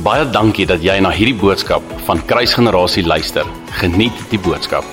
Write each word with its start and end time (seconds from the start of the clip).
Baie 0.00 0.24
dankie 0.32 0.64
dat 0.64 0.80
jy 0.80 0.94
na 1.04 1.10
hierdie 1.12 1.36
boodskap 1.36 1.84
van 2.06 2.22
Kruisgenerasie 2.24 3.02
luister. 3.04 3.44
Geniet 3.82 4.16
die 4.30 4.38
boodskap. 4.40 4.86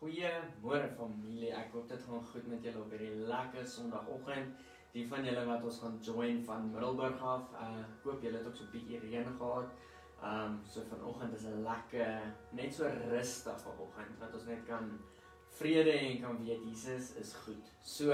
Goeiemôre 0.00 0.88
familie. 0.96 1.52
Ek 1.54 1.70
hoop 1.70 1.86
dit 1.86 2.02
gaan 2.02 2.24
goed 2.32 2.48
met 2.50 2.66
julle 2.66 2.82
op 2.82 2.90
hierdie 2.90 3.14
lekker 3.28 3.68
Sondagoggend. 3.70 4.58
Die 4.96 5.06
van 5.06 5.22
julle 5.22 5.46
wat 5.52 5.62
ons 5.62 5.78
gaan 5.84 5.94
join 6.02 6.42
van 6.48 6.66
Middelburg 6.72 7.22
af, 7.22 7.46
ek 7.62 8.08
hoop 8.08 8.26
julle 8.26 8.42
het 8.42 8.50
ook 8.50 8.58
so 8.58 8.66
'n 8.66 8.74
bietjie 8.74 8.98
reën 9.06 9.30
gehad. 9.38 9.70
Um 10.18 10.58
so 10.66 10.82
vanoggend 10.90 11.38
is 11.38 11.46
'n 11.46 11.62
lekker 11.62 12.34
net 12.50 12.74
so 12.74 12.90
rustige 13.14 13.70
oggend 13.78 14.18
wat 14.18 14.34
ons 14.34 14.50
net 14.50 14.66
kan 14.66 14.98
vrede 15.58 15.92
en 15.92 16.20
kan 16.20 16.44
weet 16.44 16.66
Jesus 16.66 17.14
is 17.20 17.32
goed. 17.44 17.70
So 17.82 18.10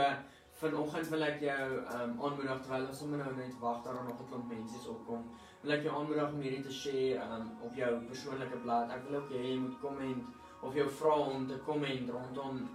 Vanoggend 0.59 1.07
wil 1.13 1.23
ek 1.23 1.43
jou 1.45 1.67
um 1.95 2.15
aanmoedig 2.27 2.63
terwyl 2.65 2.87
ons 2.91 3.01
sommer 3.01 3.21
nou 3.23 3.35
net 3.37 3.59
wag 3.63 3.77
dat 3.85 3.95
daar 3.95 4.07
nog 4.09 4.23
'n 4.23 4.29
klomp 4.31 4.49
mense 4.51 4.89
opkom. 4.91 5.21
Wil 5.63 5.73
ek 5.77 5.85
jou 5.87 5.93
aanmoedig 5.95 6.33
om 6.33 6.41
hierdie 6.41 6.65
te 6.65 6.73
share 6.73 7.29
um 7.35 7.53
op 7.63 7.75
jou 7.75 7.91
persoonlike 8.09 8.59
blad. 8.65 8.91
Ek 8.91 9.05
wil 9.05 9.21
ook 9.21 9.31
hê 9.31 9.43
jy 9.45 9.59
moet 9.59 9.79
komment 9.81 10.25
of 10.63 10.75
jou 10.75 10.89
vra 11.01 11.15
om 11.15 11.47
te 11.47 11.59
komment 11.69 12.11
rondom 12.11 12.69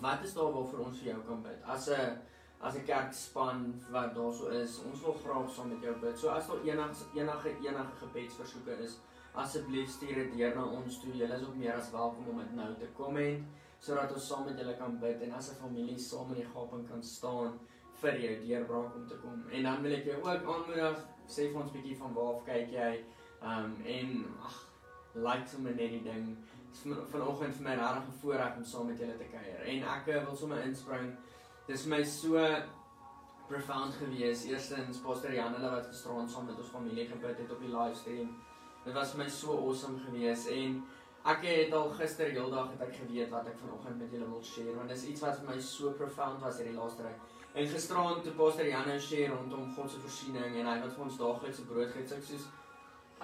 wat 0.00 0.24
is 0.24 0.34
daar 0.34 0.52
waarvoor 0.52 0.86
ons 0.86 0.98
vir 0.98 1.08
jou 1.12 1.20
kan 1.28 1.42
bid. 1.42 1.62
As 1.64 1.88
'n 1.88 2.18
as 2.60 2.74
'n 2.74 2.84
kerkspan 2.84 3.80
wat 3.90 4.14
daarso 4.14 4.48
is, 4.48 4.82
ons 4.90 5.02
wil 5.02 5.14
graag 5.22 5.50
saam 5.50 5.68
met 5.68 5.82
jou 5.82 5.94
bid. 6.00 6.18
So 6.18 6.28
as 6.28 6.48
daar 6.48 6.64
enige 6.64 7.04
enige 7.14 7.48
enige 7.68 7.94
gebedsversoeke 8.02 8.82
is, 8.82 8.98
asseblief 9.34 9.88
stuur 9.90 10.14
dit 10.14 10.36
deur 10.36 10.54
na 10.54 10.64
ons 10.64 11.00
toe. 11.00 11.12
Julle 11.12 11.34
is 11.34 11.46
ook 11.46 11.56
meer 11.56 11.74
as 11.74 11.90
welkom 11.90 12.28
om 12.28 12.38
dit 12.38 12.54
nou 12.54 12.74
te 12.74 12.88
komment 12.96 13.46
sodat 13.78 14.12
ons 14.12 14.28
saam 14.28 14.44
met 14.44 14.58
julle 14.58 14.76
kan 14.76 14.98
bid 15.00 15.22
en 15.22 15.32
as 15.32 15.50
'n 15.50 15.60
familie 15.62 15.98
saam 15.98 16.28
in 16.34 16.40
die 16.42 16.50
gaping 16.54 16.88
kan 16.88 17.02
staan 17.02 17.58
vir 18.00 18.20
jou 18.20 18.34
deurbraak 18.46 18.94
om 18.94 19.06
te 19.06 19.16
kom. 19.22 19.44
En 19.50 19.62
dan 19.62 19.82
wil 19.82 19.92
ek 19.92 20.04
jou 20.04 20.16
ook 20.16 20.26
aanmoedig, 20.26 20.98
sê 21.26 21.50
vir 21.52 21.60
ons 21.62 21.72
bietjie 21.72 21.96
van 21.96 22.14
waar 22.14 22.34
af 22.34 22.44
kyk 22.44 22.70
jy? 22.70 23.04
Um 23.42 23.76
en 23.86 24.26
ag, 24.42 24.56
like 25.14 25.48
sommer 25.48 25.74
net 25.74 25.90
die 25.90 26.02
ding. 26.02 26.36
Vanoggend 27.12 27.54
vir 27.54 27.64
my 27.64 27.74
regtig 27.74 28.08
'n 28.08 28.18
voorreg 28.20 28.56
om 28.56 28.64
saam 28.64 28.86
met 28.86 28.98
julle 28.98 29.16
te 29.16 29.24
kuier. 29.24 29.60
En 29.62 29.82
ek 29.82 30.08
eh, 30.08 30.24
wil 30.26 30.36
sommer 30.36 30.62
inspring. 30.62 31.16
Dis 31.66 31.82
vir 31.82 31.90
my 31.90 32.04
so 32.04 32.62
profound 33.48 33.94
gewees. 33.94 34.44
Eerstens 34.44 34.98
Pastor 34.98 35.34
Jan 35.34 35.54
hulle 35.54 35.70
wat 35.70 35.86
gisteraan 35.86 36.28
saam 36.28 36.46
met 36.46 36.58
ons 36.58 36.68
familie 36.68 37.06
gebid 37.06 37.38
het 37.38 37.50
op 37.50 37.60
die 37.60 37.72
livestream. 37.72 38.36
Dit 38.84 38.94
was 38.94 39.10
vir 39.12 39.24
my 39.24 39.28
so 39.28 39.56
awesome 39.56 39.98
gewees 39.98 40.46
en 40.46 40.82
Ek 41.28 41.42
het 41.44 41.74
al 41.76 41.90
gister 41.92 42.30
heeldag 42.32 42.70
het 42.72 42.82
ek 42.86 42.94
geweet 43.02 43.28
wat 43.28 43.48
ek 43.50 43.58
vanoggend 43.60 43.98
met 44.00 44.12
julle 44.14 44.28
wil 44.30 44.44
share 44.50 44.76
want 44.76 44.88
dis 44.88 45.02
iets 45.10 45.24
wat 45.24 45.36
vir 45.40 45.50
my 45.50 45.56
so 45.60 45.90
profound 45.98 46.40
was 46.44 46.60
hierdie 46.60 46.76
laaste 46.76 47.04
ruk. 47.04 47.26
En 47.52 47.68
gisteraand 47.68 48.22
toe 48.24 48.32
Pastor 48.38 48.68
Janne 48.68 48.94
share 49.00 49.34
rondom 49.34 49.66
God 49.76 49.90
se 49.92 50.00
voorsiening 50.04 50.56
en 50.62 50.70
hy 50.70 50.78
wat 50.84 50.94
vir 50.94 51.04
ons 51.04 51.18
daaglikse 51.20 51.66
brood 51.68 51.92
gee, 51.92 52.06
sê 52.08 52.16
ek 52.16 52.24
soos 52.30 52.46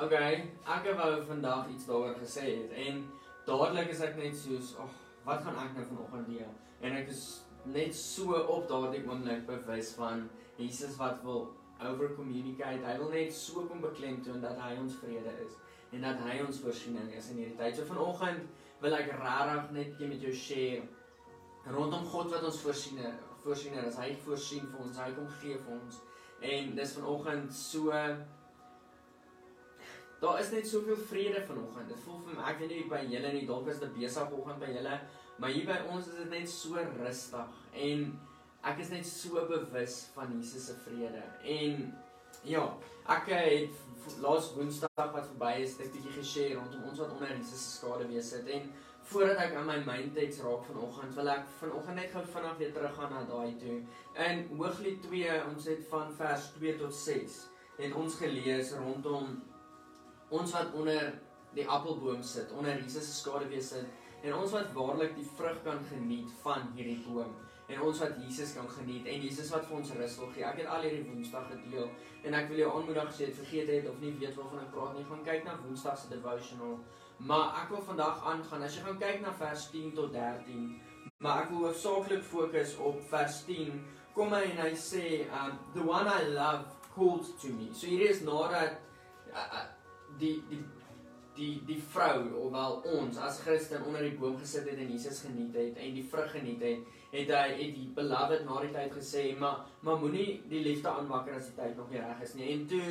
okay, 0.04 0.42
ek 0.76 0.90
wou 1.00 1.10
vandag 1.30 1.72
iets 1.72 1.88
daaroor 1.88 2.20
gesê 2.20 2.44
het 2.50 2.76
en 2.84 3.00
dadelik 3.48 3.94
is 3.94 4.04
ek 4.04 4.20
net 4.20 4.36
soos, 4.36 4.74
ag, 4.76 4.84
oh, 4.84 5.18
wat 5.24 5.44
gaan 5.46 5.60
ek 5.64 5.76
nou 5.78 5.88
vanoggend 5.94 6.32
doen? 6.34 6.54
En 6.84 6.96
ek 7.00 7.08
is 7.14 7.24
net 7.64 7.96
so 7.96 8.36
op 8.56 8.68
daardie 8.68 9.04
oomblik 9.08 9.46
bewus 9.48 9.94
van 9.96 10.28
Jesus 10.60 10.98
wat 11.00 11.22
wil 11.24 11.46
over 11.90 12.14
communicate. 12.16 12.84
Hy 12.84 12.96
wil 13.00 13.12
net 13.14 13.34
so 13.34 13.66
kom 13.68 13.82
beklemtoon 13.84 14.42
dat 14.44 14.58
hy 14.62 14.74
ons 14.80 14.96
vrede 15.02 15.32
is 15.44 15.58
en 15.94 16.02
dat 16.02 16.18
hy 16.26 16.40
ons 16.42 16.58
voorsiening 16.64 17.10
is 17.14 17.30
in 17.30 17.42
hierdie 17.42 17.58
tyd. 17.58 17.76
So 17.76 17.86
vanoggend 17.86 18.48
wil 18.82 18.96
ek 18.98 19.12
regtig 19.20 19.70
net 19.76 20.04
met 20.10 20.24
jou 20.26 20.34
share 20.34 20.82
rondom 21.74 22.04
God 22.10 22.32
wat 22.34 22.44
ons 22.44 22.60
voorsiener 22.64 23.14
voorsiener 23.44 23.84
is. 23.88 23.98
Hy 24.00 24.14
voorsien 24.24 24.64
vir 24.72 24.86
ons, 24.86 24.98
hy 24.98 25.10
kom 25.16 25.28
gee 25.40 25.58
vir 25.60 25.74
ons. 25.76 26.00
En 26.44 26.72
dis 26.78 26.94
vanoggend 26.98 27.52
so 27.56 27.92
daar 30.24 30.40
is 30.40 30.50
net 30.54 30.68
soveel 30.68 30.96
vrede 31.10 31.42
vanoggend. 31.46 31.90
Dit 31.92 32.00
voel 32.04 32.20
vir 32.24 32.38
my 32.38 32.46
ek 32.52 32.62
weet 32.62 32.72
nie 32.72 32.84
by 32.88 33.02
julle 33.10 33.32
nie, 33.34 33.46
dalk 33.48 33.68
is 33.72 33.82
dit 33.82 33.96
besig 33.98 34.30
vanoggend 34.30 34.62
by 34.62 34.70
julle, 34.72 34.94
maar 35.40 35.52
hier 35.52 35.66
by 35.68 35.76
ons 35.92 36.08
is 36.08 36.20
dit 36.22 36.30
net 36.32 36.48
so 36.48 36.80
rustig 36.96 37.58
en 37.88 38.06
ek 38.64 38.80
is 38.80 38.90
net 38.94 39.06
so 39.06 39.44
bewus 39.48 40.06
van 40.14 40.32
Jesus 40.32 40.70
se 40.70 40.74
vrede. 40.86 41.22
En 41.44 41.84
ja, 42.48 42.64
ek 43.12 43.28
het 43.34 44.16
laas 44.24 44.50
Woensdag 44.56 45.12
wat 45.12 45.28
verby 45.32 45.52
is, 45.64 45.76
ek 45.80 45.92
bietjie 45.92 46.16
geshare 46.16 46.58
rondom 46.58 46.88
ons 46.88 47.02
wat 47.02 47.12
onder 47.12 47.34
Jesus 47.36 47.60
se 47.60 47.78
skade 47.78 48.08
wees 48.08 48.30
sit 48.32 48.48
en 48.52 48.70
voordat 49.10 49.42
ek 49.44 49.56
aan 49.60 49.68
my 49.68 49.78
mindteks 49.84 50.40
raak 50.44 50.64
vanoggend, 50.68 51.12
wil 51.16 51.28
ek 51.34 51.48
vanoggend 51.58 52.00
net 52.00 52.12
gou 52.14 52.22
vinnig 52.32 52.60
weer 52.60 52.72
teruggaan 52.72 53.12
na 53.12 53.24
daai 53.28 53.56
toe. 53.60 53.76
In 54.28 54.46
Hooglied 54.54 55.02
2, 55.04 55.34
ons 55.50 55.68
het 55.68 55.84
van 55.90 56.14
vers 56.16 56.48
2 56.56 56.78
tot 56.80 56.96
6 56.96 57.42
het 57.76 57.96
ons 58.00 58.16
gelees 58.16 58.72
rondom 58.78 59.34
ons 60.34 60.52
wat 60.56 60.72
onder 60.78 61.12
die 61.54 61.66
appelboom 61.68 62.22
sit, 62.24 62.52
onder 62.56 62.78
Jesus 62.80 63.04
se 63.10 63.20
skade 63.20 63.50
wees 63.52 63.74
sit 63.74 64.24
en 64.24 64.38
ons 64.38 64.54
wat 64.56 64.72
waarlik 64.76 65.12
die 65.18 65.28
vrug 65.36 65.58
kan 65.66 65.82
geniet 65.90 66.30
van 66.40 66.70
hierdie 66.78 67.02
boom 67.04 67.34
en 67.66 67.80
ons 67.80 68.00
wat 68.04 68.18
Jesus 68.20 68.52
kan 68.56 68.68
geniet 68.68 69.06
en 69.08 69.22
Jesus 69.24 69.50
wat 69.54 69.64
vir 69.68 69.78
ons 69.78 69.92
rus 69.98 70.18
wil 70.20 70.30
gee. 70.34 70.44
Ek 70.44 70.60
het 70.60 70.68
al 70.68 70.84
hierdie 70.84 71.06
Woensdag 71.08 71.48
gedeel 71.52 71.88
en 72.24 72.36
ek 72.40 72.50
wil 72.50 72.60
jou 72.64 72.70
aanmoedig 72.76 73.08
as 73.08 73.20
jy 73.20 73.30
dit 73.30 73.40
vergeet 73.40 73.72
het 73.72 73.88
of 73.90 73.98
nie 74.02 74.12
weet 74.20 74.36
waarvan 74.38 74.62
ek 74.64 74.70
praat 74.74 74.94
nie, 74.98 75.06
gaan 75.08 75.24
kyk 75.30 75.48
na 75.48 75.56
Woensdag 75.62 75.98
se 75.98 76.12
devotional. 76.12 76.78
Maar 77.24 77.60
ek 77.62 77.72
wil 77.72 77.84
vandag 77.88 78.24
aangaan. 78.26 78.64
As 78.66 78.76
jy 78.76 78.84
gaan 78.84 79.00
kyk 79.00 79.20
na 79.22 79.32
vers 79.38 79.68
10 79.72 79.92
tot 79.96 80.12
13, 80.12 80.64
maar 81.24 81.44
ek 81.44 81.52
wil 81.52 81.68
hoofsaaklik 81.68 82.24
fokus 82.26 82.76
op 82.76 83.00
vers 83.10 83.42
10. 83.48 83.78
Kom 84.14 84.34
hy 84.34 84.42
en 84.52 84.64
hy 84.66 84.72
sê, 84.78 85.04
um 85.32 85.58
the 85.74 85.84
one 85.84 86.10
I 86.10 86.28
love 86.34 86.66
called 86.94 87.26
to 87.40 87.52
me. 87.54 87.70
So 87.72 87.86
hier 87.86 88.10
is 88.10 88.22
nadat 88.26 88.76
uh, 89.32 89.46
uh, 89.46 89.66
die 90.20 90.36
die 90.50 90.60
die 91.36 91.62
die 91.66 91.80
vrou 91.92 92.50
wel 92.52 92.76
ons 92.98 93.18
as 93.18 93.40
Christen 93.42 93.82
onder 93.86 94.02
die 94.06 94.18
boom 94.18 94.36
gesit 94.38 94.68
het 94.70 94.78
en 94.78 94.92
Jesus 94.92 95.20
geniet 95.26 95.54
het 95.54 95.80
en 95.82 95.96
die 95.96 96.06
vrug 96.10 96.30
geniet 96.30 96.62
het 96.62 96.92
het 97.14 97.30
hy 97.30 97.48
het 97.54 97.74
die 97.76 97.90
beloved 97.94 98.42
na 98.46 98.60
die 98.64 98.72
tyd 98.74 98.94
gesê, 98.94 99.24
maar 99.38 99.66
maar 99.86 100.00
moenie 100.02 100.42
die 100.50 100.62
liefde 100.64 100.90
aanwakker 100.90 101.36
as 101.38 101.50
die 101.50 101.58
tyd 101.58 101.76
nog 101.78 101.90
nie 101.90 102.00
reg 102.02 102.22
is 102.26 102.34
nie. 102.34 102.48
En 102.52 102.64
toe 102.66 102.86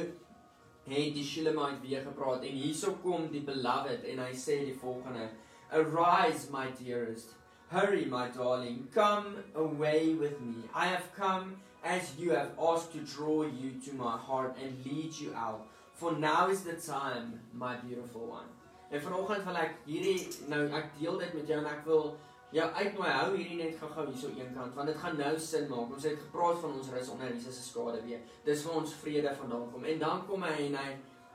het 0.88 1.16
die 1.16 1.24
Shulamite 1.28 1.82
weer 1.84 2.04
gepraat 2.08 2.44
en 2.48 2.60
hierso 2.60 2.96
kom 3.04 3.28
die 3.32 3.44
beloved 3.44 4.06
en 4.14 4.24
hy 4.24 4.32
sê 4.46 4.62
die 4.70 4.78
volgende: 4.80 5.30
Arise 5.72 6.52
my 6.52 6.70
dearest, 6.80 7.36
hurry 7.74 8.06
my 8.06 8.30
darling, 8.38 8.88
come 8.94 9.44
away 9.56 10.16
with 10.16 10.40
me. 10.40 10.64
I 10.74 10.88
have 10.88 11.12
come 11.18 11.58
as 11.84 12.16
you 12.18 12.32
have 12.32 12.56
asked 12.58 12.94
to 12.94 13.04
draw 13.04 13.44
you 13.44 13.76
to 13.86 13.94
my 13.94 14.18
heart 14.18 14.56
and 14.58 14.86
lead 14.86 15.20
you 15.20 15.34
out. 15.36 15.68
For 15.94 16.12
now 16.12 16.50
is 16.50 16.64
the 16.64 16.76
time, 16.76 17.40
my 17.54 17.76
beautiful 17.86 18.28
one. 18.28 18.50
En 18.90 19.02
vanoggend 19.02 19.46
wil 19.46 19.58
ek 19.58 19.80
hierdie 19.86 20.28
nou 20.48 20.68
ek 20.70 20.94
deel 21.00 21.18
dit 21.18 21.34
met 21.34 21.48
jou 21.48 21.60
en 21.60 21.70
ek 21.72 21.86
wil 21.86 22.16
Ja, 22.54 22.68
uitnooi 22.78 23.10
hou 23.10 23.30
hierdie 23.34 23.56
net 23.58 23.80
gou-gou 23.80 24.04
hierso 24.12 24.28
eenkant 24.38 24.76
want 24.78 24.92
dit 24.92 24.98
gaan 25.02 25.16
nou 25.18 25.32
sin 25.42 25.64
maak. 25.72 25.96
Ons 25.96 26.06
het 26.06 26.20
gepraat 26.22 26.60
van 26.62 26.76
ons 26.78 26.92
rus 26.94 27.08
onder 27.10 27.32
Jesus 27.32 27.56
se 27.58 27.64
skade 27.66 28.04
weer. 28.06 28.20
Dis 28.46 28.62
vir 28.62 28.76
ons 28.78 28.94
vrede 29.02 29.32
vandaan 29.40 29.64
kom. 29.72 29.88
En 29.90 30.04
dan 30.04 30.22
kom 30.28 30.46
hy 30.46 30.68
en 30.68 30.78
hy 30.78 30.92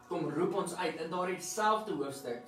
kom 0.06 0.28
roep 0.36 0.54
ons 0.62 0.76
uit 0.78 1.02
in 1.02 1.10
daardie 1.10 1.40
selfde 1.42 1.96
hoofstuk 1.98 2.46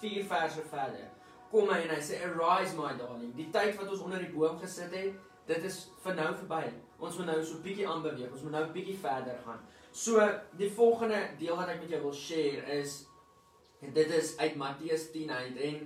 4 0.00 0.24
verse 0.30 0.64
verder. 0.70 1.10
Kom 1.52 1.68
hy 1.68 1.82
en 1.84 1.92
hy 1.92 2.00
sê 2.08 2.22
arise 2.24 2.72
my 2.78 2.94
darling. 2.96 3.36
Die 3.36 3.50
tyd 3.52 3.76
wat 3.76 3.92
ons 3.92 4.06
onder 4.08 4.24
die 4.24 4.32
boom 4.32 4.56
gesit 4.64 4.96
het, 4.96 5.20
dit 5.52 5.68
is 5.68 5.82
vir 6.06 6.16
nou 6.16 6.32
verby. 6.40 6.62
Ons 6.96 7.20
moet 7.20 7.34
nou 7.34 7.38
so 7.44 7.60
'n 7.60 7.62
bietjie 7.68 7.88
aanbeweeg. 7.88 8.32
Ons 8.32 8.48
moet 8.48 8.56
nou 8.56 8.64
'n 8.64 8.72
bietjie 8.72 8.96
verder 8.96 9.36
gaan. 9.44 9.60
So 9.96 10.20
die 10.60 10.68
volgende 10.68 11.22
deel 11.40 11.56
wat 11.56 11.70
ek 11.72 11.78
met 11.80 11.92
jou 11.94 12.02
wil 12.02 12.12
share 12.12 12.64
is 12.74 12.98
en 13.80 13.94
dit 13.96 14.10
is 14.12 14.34
uit 14.36 14.58
Matteus 14.60 15.06
10 15.14 15.30
uit 15.32 15.62
en 15.70 15.78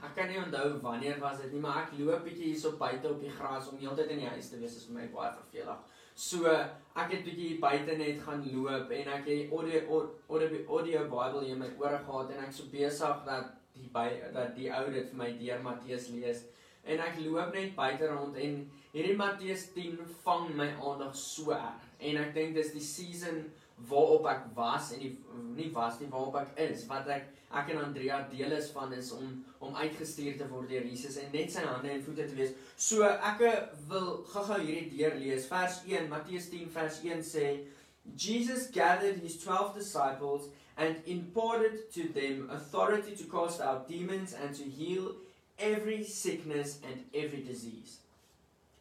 ek 0.00 0.16
kan 0.16 0.26
nie 0.26 0.40
onthou 0.40 0.80
wanneer 0.82 1.20
was 1.22 1.38
dit 1.38 1.52
nie, 1.54 1.60
maar 1.62 1.84
ek 1.84 1.94
loop 2.00 2.24
bietjie 2.26 2.48
hierso 2.48 2.72
buite 2.80 3.06
op 3.12 3.22
die 3.22 3.30
gras 3.30 3.68
om 3.70 3.78
heeltyd 3.78 4.10
in 4.16 4.24
die 4.24 4.32
huis 4.32 4.50
te 4.50 4.58
wees 4.58 4.74
is 4.80 4.88
vir 4.88 4.96
my 4.96 5.06
baie 5.14 5.30
vervelig. 5.36 5.86
So 6.18 6.50
ek 6.50 7.14
het 7.14 7.22
bietjie 7.28 7.60
buite 7.62 7.94
net 8.00 8.18
gaan 8.26 8.42
loop 8.50 8.90
en 8.98 9.14
ek 9.20 9.30
het 9.30 9.54
audio 9.54 10.02
audio 10.26 10.64
audio 10.80 11.06
Bible 11.14 11.46
in 11.46 11.62
my 11.62 11.70
ore 11.78 12.02
gehad 12.08 12.34
en 12.34 12.44
ek 12.48 12.58
so 12.58 12.74
besig 12.74 13.22
dat 13.28 13.54
die 13.76 13.86
by 13.94 14.08
dat 14.34 14.56
die 14.58 14.66
ou 14.74 14.88
dit 14.90 15.14
vir 15.14 15.22
my 15.22 15.30
deur 15.38 15.62
Matteus 15.62 16.10
lees 16.16 16.42
en 16.82 17.06
ek 17.06 17.22
loop 17.22 17.54
net 17.54 17.78
buite 17.78 18.10
rond 18.10 18.34
en 18.48 18.64
hierdie 18.92 19.16
Matteus 19.16 19.68
10 19.74 19.98
vang 20.24 20.52
my 20.58 20.68
aandag 20.74 21.14
so 21.14 21.54
erg 21.54 21.88
en 22.00 22.22
ek 22.24 22.32
dink 22.34 22.56
dis 22.58 22.72
die 22.74 22.84
season 22.84 23.44
waarop 23.88 24.26
ek 24.28 24.48
was 24.56 24.90
en 24.92 25.04
die 25.04 25.12
nie 25.56 25.68
was 25.74 26.00
nie 26.00 26.08
waarop 26.12 26.40
ek 26.42 26.58
is 26.68 26.86
wat 26.88 27.08
ek 27.08 27.28
ek 27.60 27.70
en 27.74 27.80
Andrea 27.84 28.20
deel 28.30 28.52
is 28.56 28.70
van 28.74 28.92
is 28.96 29.12
om 29.16 29.30
om 29.60 29.78
uitgestuur 29.78 30.36
te 30.38 30.48
word 30.50 30.68
deur 30.72 30.86
Jesus 30.90 31.16
en 31.22 31.30
net 31.34 31.52
sy 31.52 31.64
hande 31.66 31.90
en 31.90 32.02
voete 32.04 32.26
te 32.28 32.36
wees. 32.38 32.52
So 32.76 33.06
ek 33.06 33.42
wil 33.90 34.10
gou-gou 34.30 34.60
hierdie 34.62 34.90
deur 34.96 35.16
lees. 35.20 35.48
Vers 35.50 35.80
1 35.86 36.08
Matteus 36.12 36.50
10 36.52 36.70
vers 36.74 37.00
1 37.06 37.24
sê 37.26 37.46
Jesus 38.16 38.68
gathered 38.74 39.20
his 39.22 39.38
12 39.42 39.74
disciples 39.78 40.50
and 40.76 40.96
imparted 41.06 41.90
to 41.92 42.08
them 42.14 42.48
authority 42.50 43.14
to 43.16 43.24
cast 43.30 43.60
out 43.60 43.88
demons 43.88 44.32
and 44.34 44.54
to 44.56 44.64
heal 44.64 45.14
every 45.58 46.02
sickness 46.04 46.80
and 46.82 47.04
every 47.14 47.42
disease. 47.42 47.99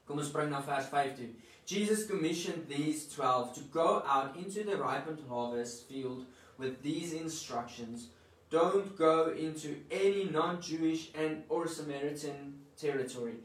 Kom 0.09 0.17
ons 0.17 0.29
spring 0.31 0.49
na 0.49 0.59
vers 0.65 0.87
5 0.89 1.11
toe. 1.19 1.27
Jesus 1.69 2.07
commissioned 2.09 2.67
these 2.67 3.05
12 3.13 3.53
to 3.53 3.61
go 3.69 4.01
out 4.07 4.35
into 4.35 4.63
the 4.63 4.75
ripened 4.75 5.21
harvest 5.29 5.87
field 5.87 6.25
with 6.57 6.81
these 6.81 7.13
instructions. 7.13 8.07
Don't 8.49 8.97
go 8.97 9.29
into 9.37 9.75
any 9.91 10.23
non-Jewish 10.25 11.11
and 11.13 11.43
or 11.47 11.67
Samaritan 11.67 12.57
territory. 12.75 13.35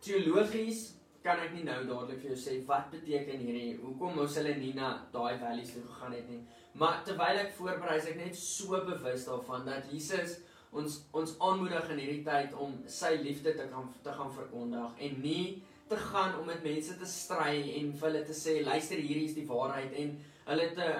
Teologies 0.00 0.94
kan 1.22 1.42
ek 1.44 1.52
nie 1.54 1.66
nou 1.66 1.82
dadelik 1.84 2.22
vir 2.22 2.32
jou 2.32 2.38
sê 2.40 2.54
wat 2.70 2.88
beteken 2.94 3.44
hierdie. 3.44 3.74
Hoekom 3.82 4.16
moes 4.16 4.38
hulle 4.40 4.54
nie 4.56 4.72
na 4.78 4.94
daai 5.12 5.36
valleys 5.42 5.74
toe 5.74 5.82
gegaan 5.90 6.16
het 6.16 6.30
nie? 6.32 6.40
Maar 6.80 7.02
terwyl 7.04 7.42
ek 7.42 7.52
voorberei, 7.58 7.98
is 8.00 8.08
ek 8.10 8.16
net 8.16 8.38
so 8.38 8.80
bewus 8.88 9.28
daarvan 9.28 9.68
dat 9.68 9.92
Jesus 9.92 10.38
ons 10.72 11.02
ons 11.12 11.36
aanmoedig 11.44 11.92
in 11.92 12.00
hierdie 12.00 12.24
tyd 12.24 12.56
om 12.56 12.78
sy 12.88 13.12
liefde 13.20 13.52
te 13.58 13.68
kan 13.68 13.92
te 14.02 14.16
gaan 14.16 14.32
verkondig 14.32 15.04
en 15.06 15.20
nie 15.20 15.44
te 15.92 16.02
gaan 16.10 16.38
om 16.40 16.46
met 16.48 16.62
mense 16.64 16.98
te 16.98 17.08
stry 17.08 17.56
en 17.78 17.90
vir 17.96 18.08
hulle 18.08 18.22
te 18.28 18.36
sê 18.36 18.60
luister 18.64 19.00
hierdie 19.00 19.28
is 19.30 19.36
die 19.36 19.48
waarheid 19.48 19.96
en 20.02 20.14
hulle 20.48 20.68
te 20.76 20.92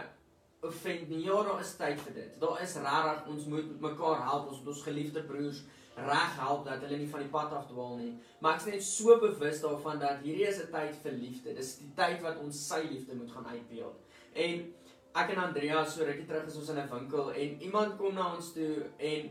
offend 0.62 1.08
nie. 1.10 1.24
Ja, 1.26 1.40
daar 1.42 1.60
is 1.60 1.72
tyd 1.78 2.02
vir 2.06 2.18
dit. 2.20 2.34
Daar 2.42 2.60
is 2.62 2.74
regtig 2.84 3.30
ons 3.32 3.46
moet 3.50 3.70
mekaar 3.82 4.20
help, 4.28 4.50
ons 4.52 4.60
moet 4.60 4.74
ons 4.74 4.84
geliefde 4.86 5.24
broers 5.26 5.62
reg 5.96 6.36
help 6.40 6.64
dat 6.64 6.84
hulle 6.86 7.00
nie 7.02 7.08
van 7.10 7.24
die 7.24 7.32
pad 7.32 7.52
af 7.56 7.66
dwaal 7.68 7.96
nie. 8.00 8.12
Maar 8.40 8.56
ek 8.56 8.62
is 8.62 8.68
net 8.70 8.86
so 8.86 9.16
bewus 9.20 9.60
daarvan 9.64 10.00
dat 10.00 10.22
hierdie 10.24 10.46
is 10.48 10.60
'n 10.62 10.70
tyd 10.72 10.96
vir 11.02 11.18
liefde. 11.24 11.54
Dis 11.54 11.74
die 11.80 11.92
tyd 11.96 12.22
wat 12.22 12.38
ons 12.38 12.66
sy 12.68 12.80
liefde 12.88 13.14
moet 13.14 13.32
gaan 13.32 13.46
uitbeeld. 13.46 13.96
En 14.32 14.74
ek 15.14 15.30
en 15.34 15.42
Andrea 15.42 15.84
so 15.84 16.04
rukkie 16.04 16.26
terug 16.26 16.46
is 16.46 16.56
ons 16.56 16.68
in 16.68 16.78
'n 16.78 16.88
winkel 16.88 17.32
en 17.32 17.62
iemand 17.62 17.96
kom 17.96 18.14
na 18.14 18.34
ons 18.34 18.52
toe 18.52 18.86
en 18.98 19.30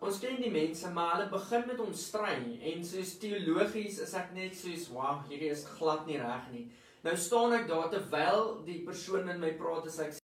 Ons 0.00 0.16
ken 0.16 0.38
die 0.40 0.48
mense, 0.52 0.88
maar 0.96 1.18
hulle 1.18 1.28
begin 1.28 1.66
met 1.68 1.80
ons 1.84 2.06
stry 2.08 2.36
en 2.70 2.84
soos 2.88 3.18
teologies 3.20 3.98
is 4.00 4.14
ek 4.16 4.30
net 4.32 4.54
soos, 4.56 4.88
"Wow, 4.88 5.20
hierdie 5.28 5.50
is 5.52 5.66
glad 5.76 6.06
nie 6.06 6.16
reg 6.16 6.46
nie." 6.52 6.70
Nou 7.04 7.14
staan 7.16 7.52
ek 7.52 7.68
daar 7.68 7.90
terwyl 7.90 8.62
die 8.64 8.78
persoon 8.86 9.26
met 9.26 9.38
my 9.38 9.50
praat 9.52 9.84
en 9.84 10.04
ek 10.06 10.12
sê, 10.14 10.20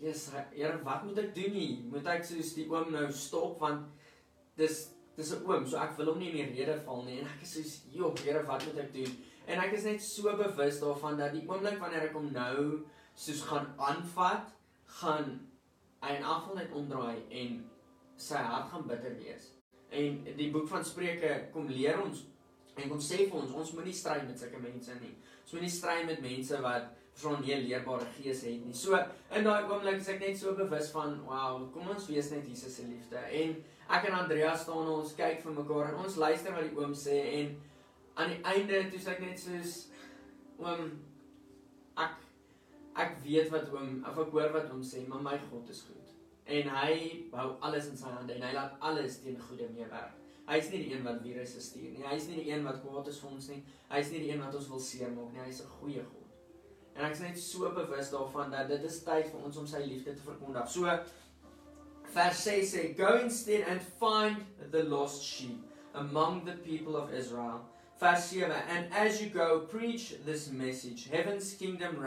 "Jesus, 0.00 0.32
Here, 0.54 0.78
wat 0.82 1.04
moet 1.04 1.18
ek 1.18 1.34
doen 1.34 1.52
nie? 1.52 1.84
Moet 1.90 2.06
ek 2.06 2.24
soos 2.24 2.54
die 2.54 2.66
oom 2.70 2.92
nou 2.92 3.12
stop 3.12 3.60
want 3.60 3.86
dis 4.56 4.88
dis 5.16 5.32
'n 5.32 5.44
oom, 5.44 5.66
so 5.66 5.76
ek 5.76 5.98
wil 5.98 6.06
hom 6.06 6.18
nie 6.18 6.40
in 6.40 6.54
die 6.54 6.64
rede 6.64 6.80
val 6.80 7.02
nie." 7.02 7.20
En 7.20 7.26
ek 7.26 7.42
is 7.42 7.52
soos, 7.52 7.80
"Jo, 7.92 8.14
Here, 8.24 8.42
wat 8.42 8.64
moet 8.64 8.78
ek 8.78 8.92
doen?" 8.92 9.16
En 9.46 9.58
ek 9.58 9.72
is 9.74 9.84
net 9.84 10.00
so 10.00 10.34
bewus 10.34 10.80
daarvan 10.80 11.18
dat 11.18 11.32
die 11.32 11.46
oomblik 11.46 11.78
wanneer 11.78 12.08
ek 12.08 12.14
hom 12.14 12.32
nou 12.32 12.86
soos 13.14 13.42
gaan 13.42 13.74
aanvat, 13.78 14.50
gaan 14.86 15.40
hy 16.02 16.16
in 16.16 16.24
afval 16.24 16.54
net 16.54 16.72
omdraai 16.72 17.22
en 17.30 17.70
sy 18.16 18.40
hart 18.40 18.70
gaan 18.72 18.86
bitter 18.88 19.16
wees. 19.18 19.50
En 19.94 20.20
die 20.36 20.50
boek 20.50 20.68
van 20.68 20.84
Spreuke 20.84 21.34
kom 21.52 21.68
leer 21.70 22.00
ons 22.02 22.24
en 22.74 22.88
kom 22.90 23.00
sê 23.02 23.28
vir 23.28 23.38
ons 23.38 23.54
ons 23.54 23.72
moenie 23.76 23.94
stry 23.94 24.18
met 24.26 24.38
sulke 24.38 24.60
mense 24.62 24.94
nie. 25.00 25.12
Ons 25.44 25.54
moenie 25.54 25.70
stry 25.70 26.00
met 26.08 26.22
mense 26.22 26.58
wat 26.64 26.90
van 27.22 27.38
nie 27.44 27.54
leerbare 27.62 28.06
gees 28.16 28.42
het 28.42 28.64
nie. 28.64 28.74
So 28.74 28.98
in 29.30 29.46
daai 29.46 29.68
oomblik 29.68 30.00
is 30.02 30.10
ek 30.10 30.20
net 30.24 30.38
so 30.38 30.54
bewus 30.58 30.90
van 30.94 31.20
wow, 31.28 31.62
kom 31.74 31.92
ons 31.94 32.08
wees 32.10 32.32
net 32.34 32.48
Jesus 32.50 32.80
se 32.80 32.86
liefde. 32.88 33.20
En 33.22 33.54
ek 33.94 34.08
en 34.10 34.18
Andrea 34.18 34.54
staan 34.58 34.90
ons 34.96 35.14
kyk 35.18 35.44
vir 35.44 35.56
mekaar 35.60 35.92
en 35.92 36.02
ons 36.06 36.18
luister 36.24 36.56
wat 36.56 36.66
die 36.66 36.78
oom 36.80 36.94
sê 36.98 37.20
en 37.38 37.54
aan 38.18 38.34
die 38.34 38.40
einde 38.54 38.86
toe 38.90 39.02
sê 39.02 39.14
ek 39.14 39.22
net 39.22 39.42
soos 39.42 39.76
oom 40.62 40.88
ek 42.02 42.18
ek 43.04 43.20
weet 43.22 43.50
wat 43.54 43.70
oom 43.74 44.00
of 44.06 44.18
ek 44.22 44.34
hoor 44.34 44.54
wat 44.54 44.70
oom 44.72 44.82
sê, 44.86 45.02
maar 45.06 45.22
my 45.22 45.38
God 45.50 45.70
is 45.70 45.84
goed 45.86 46.03
en 46.46 46.68
hy 46.68 46.96
hou 47.32 47.48
alles 47.64 47.88
in 47.88 47.96
sy 47.96 48.10
hande 48.12 48.34
en 48.34 48.42
hy 48.42 48.52
laat 48.52 48.76
alles 48.80 49.20
teen 49.22 49.40
goeie 49.40 49.68
meewerk. 49.72 50.20
Hy's 50.44 50.68
nie 50.70 50.82
die 50.84 50.92
een 50.92 51.04
wat 51.06 51.22
virusse 51.24 51.60
stuur 51.64 51.94
nie. 51.94 52.04
Hy's 52.04 52.26
nie 52.28 52.42
die 52.42 52.50
een 52.50 52.66
wat 52.66 52.82
kwaad 52.82 53.08
is 53.08 53.18
vir 53.22 53.30
ons 53.30 53.48
nie. 53.48 53.62
Hy's 53.88 54.10
nie 54.12 54.20
die 54.26 54.32
een 54.34 54.42
wat 54.44 54.56
ons 54.58 54.68
wil 54.68 54.82
seermaak 54.86 55.32
nie. 55.32 55.44
Hy's 55.46 55.62
'n 55.64 55.70
goeie 55.80 56.02
God. 56.04 56.24
En 56.94 57.04
ek 57.04 57.12
is 57.12 57.20
net 57.20 57.38
so 57.38 57.70
bewus 57.74 58.10
daarvan 58.10 58.50
dat 58.50 58.68
dit 58.68 58.84
is 58.84 59.02
tyd 59.02 59.30
vir 59.30 59.44
ons 59.44 59.56
om 59.56 59.66
sy 59.66 59.78
liefde 59.78 60.14
te 60.14 60.22
verkondig. 60.22 60.68
So 60.68 60.98
vers 62.14 62.42
6 62.44 62.74
sê 62.74 62.94
go 62.96 63.16
instead 63.18 63.66
and 63.68 63.80
find 63.82 64.44
the 64.70 64.82
lost 64.82 65.22
sheep 65.22 65.64
among 65.94 66.44
the 66.44 66.56
people 66.62 66.96
of 66.96 67.12
Israel. 67.12 67.64
Vers 67.98 68.24
7 68.30 68.52
and 68.68 68.92
as 68.92 69.22
you 69.22 69.30
go 69.30 69.60
preach 69.60 70.14
this 70.24 70.50
message 70.50 71.08
heaven's 71.08 71.54
kingdom 71.54 71.98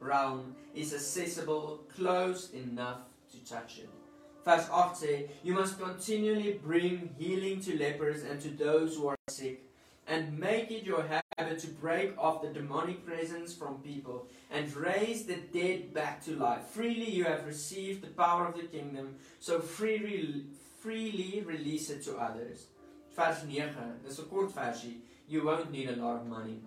realm 0.00 0.56
is 0.74 0.92
accessible 0.92 1.84
close 1.94 2.50
enough 2.52 3.09
touch 3.38 3.78
it. 3.78 3.88
Verse 4.44 4.68
8 4.68 4.96
sê, 4.96 5.28
You 5.42 5.54
must 5.54 5.78
continually 5.78 6.58
bring 6.62 7.14
healing 7.18 7.60
to 7.60 7.78
lepers 7.78 8.22
and 8.22 8.40
to 8.40 8.50
those 8.50 8.96
who 8.96 9.08
are 9.08 9.16
sick, 9.28 9.62
and 10.06 10.38
make 10.38 10.70
it 10.70 10.84
your 10.84 11.02
habit 11.02 11.58
to 11.60 11.68
break 11.68 12.16
off 12.18 12.42
the 12.42 12.48
demonic 12.48 13.04
presence 13.04 13.54
from 13.54 13.82
people 13.82 14.26
and 14.50 14.74
raise 14.74 15.24
the 15.24 15.36
dead 15.52 15.92
back 15.92 16.24
to 16.24 16.36
life. 16.36 16.64
Freely 16.66 17.10
you 17.10 17.24
have 17.24 17.46
received 17.46 18.02
the 18.02 18.08
power 18.08 18.46
of 18.46 18.56
the 18.56 18.66
kingdom, 18.66 19.16
so 19.38 19.60
freely, 19.60 20.46
freely 20.80 21.42
release 21.46 21.90
it 21.90 22.02
to 22.04 22.16
others. 22.16 22.66
Vers 23.14 23.44
9, 23.44 24.00
dis 24.04 24.18
'n 24.18 24.24
kort 24.26 24.52
versie. 24.52 25.02
You 25.28 25.44
won't 25.44 25.70
need 25.70 25.88
a 25.88 25.96
lot 25.96 26.16
of 26.16 26.26
money. 26.26 26.60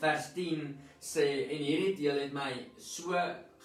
Vers 0.00 0.32
10 0.34 0.78
sê 1.00 1.48
en 1.50 1.62
hierdie 1.62 1.96
deel 1.96 2.18
het 2.18 2.32
my 2.32 2.52
so 2.76 3.14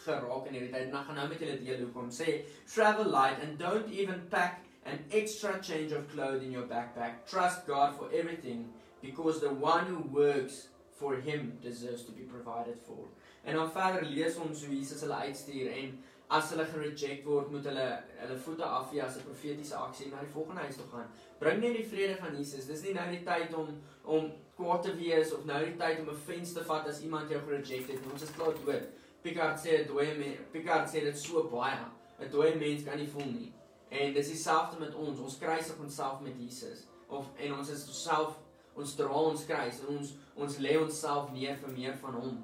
geraak 0.06 0.48
in 0.48 0.58
hierdie 0.58 0.72
tyd. 0.74 0.90
En 0.90 1.00
ek 1.00 1.08
gaan 1.08 1.20
nou 1.22 1.28
met 1.32 1.40
julle 1.46 1.58
deel 1.64 1.82
hoekom 1.86 2.12
sê 2.12 2.44
travel 2.76 3.10
light 3.12 3.42
and 3.42 3.58
don't 3.60 3.90
even 3.92 4.22
pack 4.30 4.62
an 4.86 5.00
extra 5.12 5.58
change 5.62 5.92
of 5.92 6.08
clothes 6.14 6.44
in 6.44 6.52
your 6.52 6.68
backpack. 6.68 7.26
Trust 7.26 7.66
God 7.68 7.96
for 7.98 8.10
everything 8.12 8.70
because 9.02 9.40
the 9.40 9.54
one 9.54 9.86
who 9.86 10.02
works 10.12 10.68
for 11.00 11.16
him 11.16 11.58
deserves 11.62 12.04
to 12.06 12.12
be 12.12 12.22
provided 12.22 12.78
for. 12.88 13.08
En 13.44 13.56
dan 13.56 13.72
verder 13.72 14.06
lees 14.06 14.36
ons 14.36 14.66
hoe 14.66 14.76
Jesus 14.76 15.02
hulle 15.02 15.16
uitstuur 15.28 15.72
en 15.72 15.98
as 16.34 16.50
hulle 16.54 16.66
gereject 16.66 17.26
word, 17.28 17.52
moet 17.52 17.66
hulle 17.70 17.88
hulle 18.22 18.38
voete 18.46 18.66
afvee 18.66 19.04
as 19.04 19.18
'n 19.18 19.26
profetiese 19.28 19.76
aksie 19.76 20.10
na 20.12 20.22
die 20.22 20.34
volgende 20.36 20.62
huis 20.62 20.76
toe 20.76 20.88
gaan. 20.92 21.10
Bring 21.40 21.60
net 21.62 21.76
die 21.78 21.88
vrede 21.88 22.16
van 22.16 22.38
Jesus. 22.38 22.66
Dis 22.66 22.82
nie 22.82 22.94
nou 22.94 23.10
die 23.10 23.24
tyd 23.24 23.54
om 23.54 23.82
om 24.04 24.32
kwaad 24.56 24.84
te 24.84 24.96
wees 24.96 25.34
of 25.34 25.46
nou 25.46 25.60
die 25.66 25.78
tyd 25.78 26.00
om 26.00 26.10
'n 26.10 26.24
venster 26.26 26.62
te 26.62 26.68
vat 26.68 26.88
as 26.88 27.02
iemand 27.02 27.30
jou 27.30 27.42
gereject 27.42 27.92
het. 27.92 28.12
Ons 28.12 28.24
is 28.24 28.32
klaar 28.32 28.54
dood. 28.66 28.88
Picard 29.24 29.60
sê 29.60 29.82
'n 29.82 29.88
dooie 29.88 30.16
mens, 30.18 30.40
Picard 30.52 30.88
sê 30.90 31.04
dit 31.04 31.18
so 31.18 31.44
baie. 31.50 31.78
'n 32.20 32.30
Dooie 32.32 32.56
mens 32.56 32.84
kan 32.84 32.98
nie 32.98 33.08
voel 33.08 33.32
nie. 33.32 33.54
En 33.90 34.14
dis 34.14 34.28
dieselfde 34.28 34.80
met 34.80 34.96
ons. 34.96 35.20
Ons 35.20 35.38
kruisig 35.38 35.80
onsself 35.80 36.22
met 36.22 36.34
Jesus. 36.38 36.88
Of 37.08 37.26
en 37.38 37.56
ons 37.58 37.70
is 37.70 38.04
self 38.04 38.40
ons 38.76 38.96
dra 38.96 39.22
ons 39.30 39.46
kruis 39.46 39.80
en 39.82 39.98
ons 39.98 40.14
ons 40.36 40.58
lê 40.66 40.78
onsself 40.82 41.32
neer 41.32 41.58
vir 41.62 41.74
meer 41.78 41.98
van 42.02 42.14
hom. 42.14 42.38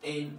En 0.00 0.38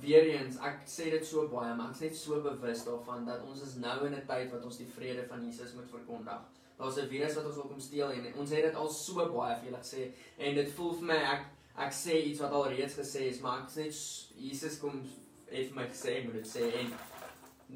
weer 0.00 0.28
eens, 0.30 0.58
ek 0.68 0.84
sê 0.90 1.10
dit 1.10 1.26
so 1.26 1.48
baie, 1.50 1.72
maar 1.74 1.90
ek 1.90 1.96
is 1.96 2.04
net 2.04 2.18
so 2.18 2.40
bewus 2.44 2.84
daarvan 2.86 3.26
dat 3.26 3.42
ons 3.48 3.62
is 3.62 3.74
nou 3.82 3.96
in 4.06 4.14
'n 4.14 4.26
tyd 4.26 4.52
wat 4.52 4.64
ons 4.64 4.78
die 4.78 4.92
vrede 4.98 5.26
van 5.26 5.44
Jesus 5.44 5.74
moet 5.74 5.90
verkondig. 5.90 6.40
Daar's 6.78 6.98
'n 6.98 7.08
virus 7.08 7.34
wat 7.34 7.46
ons 7.46 7.54
wil 7.54 7.68
kom 7.68 7.80
steel 7.80 8.10
en 8.10 8.34
ons 8.34 8.50
het 8.50 8.62
dit 8.62 8.74
al 8.74 8.88
so 8.88 9.14
baie 9.32 9.56
vir 9.56 9.64
julle 9.70 9.82
gesê 9.82 10.12
en 10.38 10.54
dit 10.54 10.72
voel 10.72 10.92
vir 10.92 11.06
my 11.06 11.20
ek 11.34 11.44
ek 11.78 11.92
sê 11.92 12.16
iets 12.30 12.40
wat 12.40 12.52
al 12.52 12.68
reeds 12.72 12.96
gesê 12.98 13.28
is, 13.30 13.40
maar 13.40 13.62
ek 13.64 13.70
sê 13.70 13.84
net 13.84 14.00
Jesus 14.36 14.78
kom 14.78 15.02
het 15.50 15.74
my 15.74 15.86
gesê 15.90 16.24
moet 16.24 16.40
dit 16.40 16.48
sê 16.48 16.70
en 16.80 16.92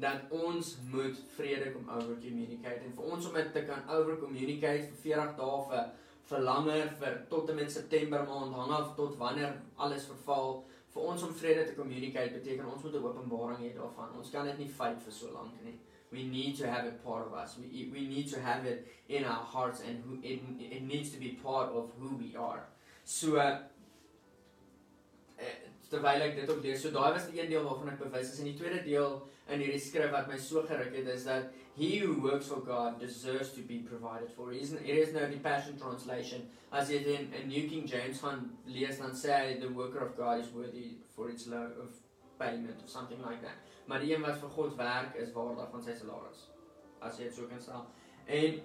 dat 0.01 0.31
ons 0.31 0.77
moet 0.91 1.17
vrede 1.35 1.71
kom 1.73 1.89
over 1.89 2.15
communicate 2.23 2.85
en 2.85 2.93
vir 2.95 3.11
ons 3.15 3.27
om 3.27 3.33
dit 3.33 3.53
te 3.53 3.63
kan 3.67 3.83
over 3.89 4.19
communicate 4.19 4.87
vir 4.87 4.99
40 5.03 5.35
dae 5.39 5.61
vir 5.69 5.89
vir 6.31 6.43
langer 6.47 6.91
vir 6.99 7.17
tot 7.31 7.49
en 7.51 7.57
met 7.59 7.71
September 7.71 8.23
maand 8.27 8.55
hang 8.55 8.71
af 8.77 8.93
tot 8.95 9.17
wanneer 9.19 9.57
alles 9.77 10.05
verval 10.07 10.61
vir 10.93 11.07
ons 11.13 11.23
om 11.27 11.33
vrede 11.41 11.65
te 11.67 11.75
communicate 11.75 12.35
beteken 12.35 12.67
ons 12.73 12.83
moet 12.83 12.95
'n 12.95 13.03
openbaring 13.09 13.59
hê 13.63 13.71
daarvan. 13.75 14.17
Ons 14.17 14.29
kan 14.29 14.45
dit 14.45 14.57
nie 14.57 14.67
fight 14.67 15.01
vir 15.05 15.13
so 15.13 15.31
lank 15.31 15.63
nie. 15.63 15.77
We 16.11 16.23
need 16.23 16.57
to 16.57 16.65
have 16.67 16.87
it 16.87 17.03
part 17.03 17.27
of 17.27 17.33
us. 17.33 17.57
We 17.57 17.89
we 17.91 18.01
need 18.07 18.27
to 18.33 18.39
have 18.39 18.65
it 18.65 18.87
in 19.07 19.23
our 19.23 19.45
hearts 19.53 19.81
and 19.81 20.03
who 20.03 20.19
it, 20.21 20.39
it 20.59 20.81
needs 20.81 21.11
to 21.11 21.19
be 21.19 21.39
part 21.43 21.71
of 21.71 21.91
who 21.99 22.17
we 22.17 22.35
are. 22.35 22.63
So 23.03 23.37
uh, 23.37 23.59
terwyl 25.91 26.23
ek 26.23 26.37
dit 26.39 26.49
ook 26.49 26.63
lees. 26.63 26.81
So 26.81 26.93
daai 26.95 27.11
was 27.15 27.27
die 27.27 27.41
een 27.41 27.49
deel 27.51 27.65
waarvan 27.67 27.91
ek 27.93 27.99
bewus 27.99 28.31
is 28.31 28.39
en 28.39 28.47
die 28.47 28.57
tweede 28.59 28.83
deel 28.85 29.17
in 29.51 29.59
hierdie 29.59 29.81
skrif 29.83 30.13
wat 30.13 30.29
my 30.31 30.37
so 30.39 30.63
geruk 30.69 30.93
het 30.95 31.09
is 31.11 31.25
dat 31.27 31.51
he 31.75 31.89
who 32.03 32.15
works 32.23 32.47
for 32.51 32.63
God 32.67 32.99
deserves 32.99 33.51
to 33.57 33.65
be 33.67 33.81
provided 33.89 34.31
for. 34.35 34.53
Isn't 34.55 34.85
it 34.85 35.01
is 35.01 35.13
no 35.13 35.27
the 35.27 35.41
passion 35.43 35.77
translation 35.79 36.47
as 36.71 36.89
it 36.89 37.07
in 37.07 37.27
a 37.35 37.43
New 37.47 37.67
King 37.69 37.85
James 37.91 38.23
van 38.23 38.47
lees 38.65 39.03
dan 39.03 39.15
sê 39.23 39.35
hy 39.35 39.59
the 39.59 39.73
worker 39.75 40.05
of 40.07 40.15
God 40.15 40.39
is 40.39 40.51
worthy 40.55 40.95
for 41.15 41.29
its 41.29 41.47
low 41.51 41.67
of 41.83 41.99
payment 42.39 42.81
of 42.83 42.89
something 42.89 43.19
like 43.27 43.41
that. 43.43 43.59
Maar 43.85 43.99
die 43.99 44.15
een 44.15 44.23
wat 44.23 44.39
vir 44.39 44.55
God 44.57 44.75
werk 44.79 45.15
is 45.19 45.33
waardig 45.35 45.71
van 45.75 45.87
sy 45.87 45.95
salaris. 45.99 46.45
As 47.01 47.19
jy 47.19 47.27
dit 47.27 47.35
so 47.35 47.51
kan 47.51 47.59
stel. 47.59 47.87
En 48.27 48.61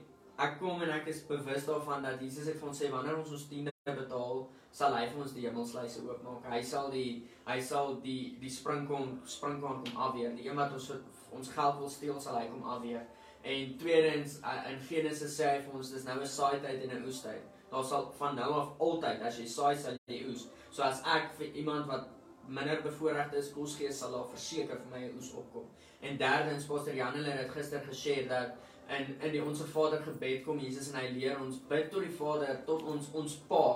ek 0.46 0.60
kom 0.60 0.82
en 0.84 0.98
ek 1.00 1.08
is 1.10 1.24
bewus 1.26 1.66
daarvan 1.66 2.06
dat 2.06 2.20
Jesus 2.22 2.52
het 2.52 2.60
vir 2.60 2.70
ons 2.70 2.84
sê 2.84 2.92
wanneer 2.92 3.18
ons 3.18 3.34
ons 3.34 3.48
tiende 3.50 3.75
betaal 3.94 4.46
sal 4.74 4.94
hy 4.96 5.04
vir 5.08 5.20
ons 5.22 5.34
die 5.36 5.44
hemelsluise 5.46 6.02
oopmaak. 6.04 6.48
Hy 6.50 6.62
sal 6.66 6.90
die 6.90 7.10
hy 7.46 7.58
sal 7.62 7.94
die 8.02 8.36
die 8.40 8.50
springkom 8.50 9.20
springkom 9.30 9.84
kom 9.84 10.00
afweer. 10.08 10.34
Die 10.36 10.48
een 10.48 10.58
wat 10.58 10.74
ons 10.74 10.90
ons 11.36 11.52
geld 11.52 11.78
wil 11.78 11.90
steel, 11.90 12.18
sal 12.20 12.40
hy 12.40 12.48
kom 12.50 12.66
afweer. 12.66 13.04
En 13.46 13.76
tweedens 13.78 14.40
in 14.72 14.80
Genesis 14.88 15.38
sê 15.38 15.52
hy 15.52 15.62
vir 15.62 15.78
ons 15.78 15.92
dis 15.94 16.04
nou 16.04 16.18
'n 16.20 16.26
saaityd 16.26 16.82
en 16.82 16.96
'n 16.96 17.06
oestyd. 17.06 17.42
Daar 17.70 17.84
sal 17.84 18.12
van 18.18 18.36
nou 18.36 18.52
af 18.52 18.80
altyd 18.80 19.22
as 19.22 19.38
jy 19.38 19.46
saai 19.46 19.76
sal 19.76 19.96
jy 20.08 20.24
oes. 20.28 20.48
So 20.70 20.82
as 20.82 21.02
ek 21.04 21.32
vir 21.38 21.46
iemand 21.54 21.86
wat 21.86 22.08
minder 22.48 22.82
bevoorreg 22.82 23.32
is 23.32 23.52
kos 23.52 23.76
gee, 23.76 23.92
sal 23.92 24.12
daar 24.12 24.28
verseker 24.28 24.78
vir 24.78 24.90
my 24.98 25.10
oes 25.16 25.32
opkom. 25.32 25.66
En 26.00 26.16
derdens, 26.16 26.66
Pastor 26.66 26.94
Jan 26.94 27.14
het 27.24 27.50
gister 27.50 27.80
gesê 27.80 28.28
dat 28.28 28.54
in 28.88 29.20
in 29.20 29.32
die 29.32 29.42
onsse 29.42 29.66
Vader 29.66 30.02
gebed 30.02 30.44
kom 30.44 30.58
Jesus 30.62 30.92
en 30.92 31.00
hy 31.00 31.10
leer 31.16 31.40
ons 31.42 31.58
bid 31.68 31.90
tot 31.90 32.04
die 32.06 32.16
Vader 32.18 32.62
tot 32.66 32.82
ons 32.86 33.10
ons 33.14 33.38
Pa 33.50 33.66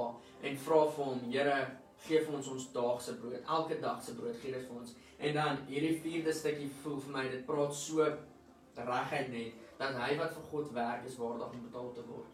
en 0.42 0.58
vra 0.66 0.82
vir 0.96 1.04
hom 1.04 1.22
Here 1.30 1.56
gee 2.06 2.20
vir 2.24 2.36
ons 2.38 2.48
ons 2.48 2.68
daagse 2.74 3.16
brood 3.20 3.40
elke 3.56 3.80
dag 3.82 4.02
se 4.04 4.14
brood 4.18 4.36
gee 4.42 4.54
dit 4.54 4.68
vir 4.68 4.76
ons. 4.80 4.92
En 5.18 5.34
dan 5.36 5.64
hierdie 5.68 5.96
vierde 6.00 6.32
stukkie 6.32 6.70
voel 6.82 7.00
vir 7.06 7.16
my 7.16 7.24
dit 7.28 7.42
praat 7.48 7.74
so 7.76 8.06
regheid 8.80 9.32
net 9.32 9.66
dat 9.80 9.96
hy 10.00 10.14
wat 10.20 10.32
vir 10.36 10.46
God 10.52 10.70
werk 10.76 11.08
is 11.08 11.18
waardig 11.20 11.56
om 11.56 11.66
betaal 11.66 11.90
te 11.96 12.04
word. 12.08 12.30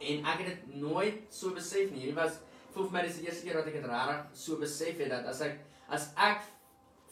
En 0.00 0.28
ek 0.32 0.42
het 0.42 0.50
dit 0.50 0.76
nooit 0.82 1.22
so 1.32 1.54
besef 1.56 1.92
nie. 1.92 2.04
Hierdie 2.04 2.18
was 2.18 2.40
voel 2.74 2.90
vir 2.90 2.98
my 2.98 3.06
dis 3.06 3.20
die 3.20 3.30
eerste 3.30 3.46
keer 3.46 3.60
dat 3.60 3.70
ek 3.70 3.78
dit 3.78 3.88
regtig 3.88 4.40
so 4.42 4.60
besef 4.60 5.00
het 5.00 5.12
dat 5.14 5.28
as 5.32 5.40
ek 5.46 5.60
as 5.96 6.10
ek 6.20 6.42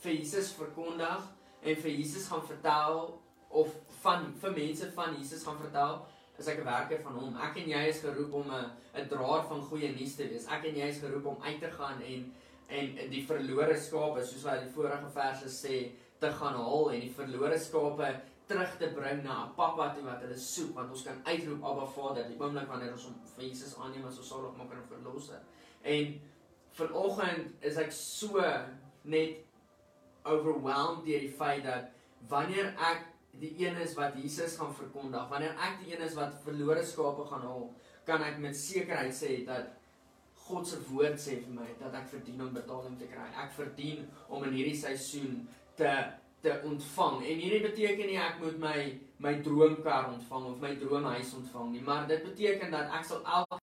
vir 0.03 0.19
Jesus 0.19 0.53
verkondig 0.59 1.29
en 1.65 1.79
vir 1.85 1.93
Jesus 1.95 2.27
gaan 2.29 2.45
vertel 2.45 3.07
of 3.49 3.73
van 4.05 4.33
vir 4.43 4.53
mense 4.53 4.91
van 4.97 5.17
Jesus 5.19 5.45
gaan 5.47 5.59
vertel, 5.59 6.07
is 6.39 6.49
ek 6.49 6.61
'n 6.61 6.65
werker 6.65 7.01
van 7.03 7.19
hom. 7.19 7.37
Ek 7.37 7.57
en 7.57 7.69
jy 7.69 7.83
is 7.89 8.01
geroep 8.01 8.33
om 8.33 8.51
'n 8.51 8.71
'n 9.01 9.09
draer 9.09 9.45
van 9.49 9.63
goeie 9.63 9.93
nuus 9.95 10.17
te 10.17 10.29
wees. 10.29 10.47
Ek 10.47 10.65
en 10.65 10.77
jy 10.77 10.89
is 10.89 11.01
geroep 11.01 11.27
om 11.27 11.43
uit 11.43 11.61
te 11.61 11.71
gaan 11.71 12.01
en 12.03 12.33
en 12.69 13.11
die 13.11 13.27
verlore 13.27 13.77
skape, 13.77 14.25
soos 14.25 14.43
wat 14.43 14.63
die 14.63 14.73
vorige 14.73 15.11
verse 15.13 15.49
sê, 15.53 15.93
te 16.19 16.31
gaan 16.31 16.55
haal 16.55 16.91
en 16.93 17.01
die 17.01 17.13
verlore 17.13 17.59
skape 17.59 18.09
terug 18.49 18.77
te 18.79 18.89
bring 18.89 19.23
na 19.23 19.45
'n 19.45 19.55
pappa 19.57 19.95
toe 19.95 20.05
wat 20.05 20.21
hulle 20.21 20.39
soek, 20.39 20.75
want 20.75 20.91
ons 20.91 21.03
kan 21.03 21.21
uitroep 21.25 21.65
Abba 21.65 21.87
Vader, 21.87 22.29
die 22.29 22.41
oomblik 22.41 22.69
wanneer 22.69 22.93
ons 22.93 23.05
hom 23.05 23.15
vir 23.37 23.45
Jesus 23.45 23.77
aanneem 23.79 24.07
as 24.07 24.19
ons 24.19 24.29
saligmaker 24.29 24.77
en 24.77 24.89
verlosser. 24.89 25.41
En 25.83 26.21
vanoggend 26.73 27.53
is 27.61 27.77
ek 27.77 27.93
so 27.93 28.43
net 29.03 29.37
overwhelmed 30.25 31.05
deur 31.05 31.21
die 31.21 31.37
feit 31.39 31.65
dat 31.65 31.85
wanneer 32.29 32.75
ek 32.79 33.14
die 33.41 33.55
een 33.59 33.79
is 33.83 33.95
wat 33.99 34.17
Jesus 34.21 34.57
gaan 34.61 34.75
verkondig. 34.75 35.29
Wanneer 35.31 35.57
ek 35.59 35.81
die 35.83 35.95
een 35.95 36.05
is 36.07 36.17
wat 36.19 36.37
verlore 36.45 36.85
skape 36.85 37.27
gaan 37.31 37.47
haal, 37.49 37.71
kan 38.05 38.23
ek 38.23 38.39
met 38.43 38.57
sekerheid 38.57 39.15
sê 39.17 39.41
dat 39.47 39.73
God 40.45 40.69
se 40.69 40.79
woord 40.91 41.17
sê 41.21 41.39
vir 41.41 41.55
my 41.57 41.71
dat 41.81 41.95
ek 41.97 42.11
verdien 42.13 42.43
om 42.45 42.53
betaling 42.53 42.99
te 43.01 43.09
kry. 43.09 43.31
Ek 43.41 43.55
verdien 43.57 44.05
om 44.29 44.45
in 44.45 44.57
hierdie 44.59 44.77
seisoen 44.77 45.43
te 45.79 45.95
te 46.45 46.59
ontvang. 46.69 47.23
En 47.25 47.39
hierdie 47.41 47.63
beteken 47.65 48.11
nie 48.11 48.21
ek 48.21 48.41
moet 48.43 48.59
my 48.61 48.79
my 49.25 49.39
droomkar 49.47 50.11
ontvang 50.13 50.49
of 50.51 50.61
my 50.61 50.75
droomhuis 50.77 51.31
ontvang 51.39 51.71
nie, 51.73 51.85
maar 51.87 52.05
dit 52.11 52.27
beteken 52.27 52.75
dat 52.75 52.93
ek 52.99 53.07
sal 53.09 53.23
elke 53.25 53.64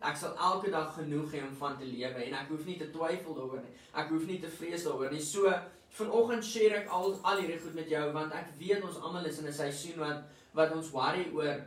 ek 0.00 0.16
sal 0.16 0.36
elke 0.36 0.70
dag 0.70 0.94
genoeg 0.94 1.32
hê 1.32 1.42
om 1.42 1.56
van 1.56 1.76
te 1.78 1.84
lewe 1.84 2.24
en 2.24 2.34
ek 2.34 2.48
hoef 2.48 2.64
nie 2.64 2.78
te 2.78 2.88
twyfel 2.90 3.34
daaroor 3.36 3.60
nie. 3.60 3.74
Ek 3.94 4.08
hoef 4.08 4.26
nie 4.26 4.40
te 4.40 4.48
vrees 4.48 4.84
daaroor 4.84 5.12
nie. 5.12 5.20
So 5.20 5.52
Vanoggend 5.90 6.44
share 6.46 6.76
ek 6.84 6.92
al 6.94 7.16
al 7.26 7.40
hierdie 7.42 7.58
goed 7.58 7.74
met 7.74 7.88
jou 7.90 8.02
want 8.14 8.34
ek 8.36 8.52
weet 8.60 8.84
ons 8.86 9.00
almal 9.02 9.26
is 9.26 9.40
in 9.42 9.48
'n 9.50 9.52
seisoen 9.52 9.98
wat 9.98 10.20
wat 10.54 10.72
ons 10.76 10.90
worry 10.94 11.26
oor 11.34 11.66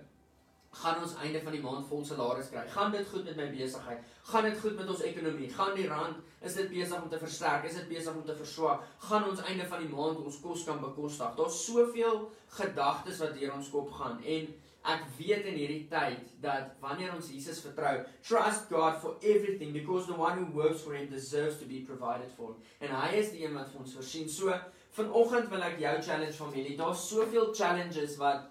gaan 0.82 1.02
ons 1.06 1.16
einde 1.22 1.42
van 1.44 1.54
die 1.56 1.62
maand 1.62 1.88
vol 1.88 2.02
salaris 2.06 2.50
kry. 2.50 2.64
Gaan 2.74 2.92
dit 2.92 3.08
goed 3.12 3.28
met 3.30 3.38
my 3.38 3.48
besigheid? 3.54 4.02
Gaan 4.32 4.48
dit 4.50 4.60
goed 4.60 4.76
met 4.80 4.90
ons 4.90 5.06
ekonomie? 5.06 5.50
Gaan 5.54 5.76
die 5.78 5.88
rand 5.88 6.42
is 6.42 6.58
dit 6.60 6.70
besig 6.74 7.02
om 7.02 7.10
te 7.10 7.22
versterk? 7.22 7.70
Is 7.70 7.78
dit 7.80 7.88
besig 7.92 8.14
om 8.14 8.26
te 8.26 8.36
verswak? 8.36 8.84
Gaan 9.06 9.30
ons 9.30 9.44
einde 9.46 9.68
van 9.70 9.86
die 9.86 9.94
maand 9.94 10.20
ons 10.26 10.42
kos 10.42 10.66
kan 10.68 10.82
bekostig? 10.82 11.38
Daar's 11.38 11.64
soveel 11.66 12.28
gedagtes 12.58 13.22
wat 13.24 13.38
deur 13.38 13.56
ons 13.56 13.72
kop 13.74 13.94
gaan 14.02 14.20
en 14.24 14.54
Ek 14.84 15.04
weet 15.16 15.46
in 15.48 15.56
hierdie 15.56 15.86
tyd 15.88 16.32
dat 16.44 16.74
wanneer 16.84 17.14
ons 17.16 17.30
Jesus 17.32 17.62
vertrou, 17.64 18.02
trust 18.28 18.68
God 18.68 18.98
for 19.00 19.16
everything 19.24 19.72
because 19.72 20.10
the 20.10 20.18
one 20.20 20.36
who 20.36 20.58
works 20.58 20.82
for 20.84 20.92
him 20.92 21.08
deserves 21.08 21.56
to 21.62 21.68
be 21.70 21.86
provided 21.88 22.28
for. 22.36 22.58
En 22.84 22.92
hy 22.92 23.14
is 23.22 23.32
die 23.32 23.46
een 23.46 23.56
wat 23.56 23.72
vir 23.72 23.86
ons 23.86 23.94
voorsien. 23.96 24.28
So 24.28 24.52
vanoggend 24.98 25.48
wil 25.54 25.64
ek 25.64 25.80
jou 25.80 25.94
challenge 26.04 26.36
familie. 26.36 26.76
Daar's 26.76 27.06
soveel 27.08 27.54
challenges 27.56 28.18
wat 28.20 28.50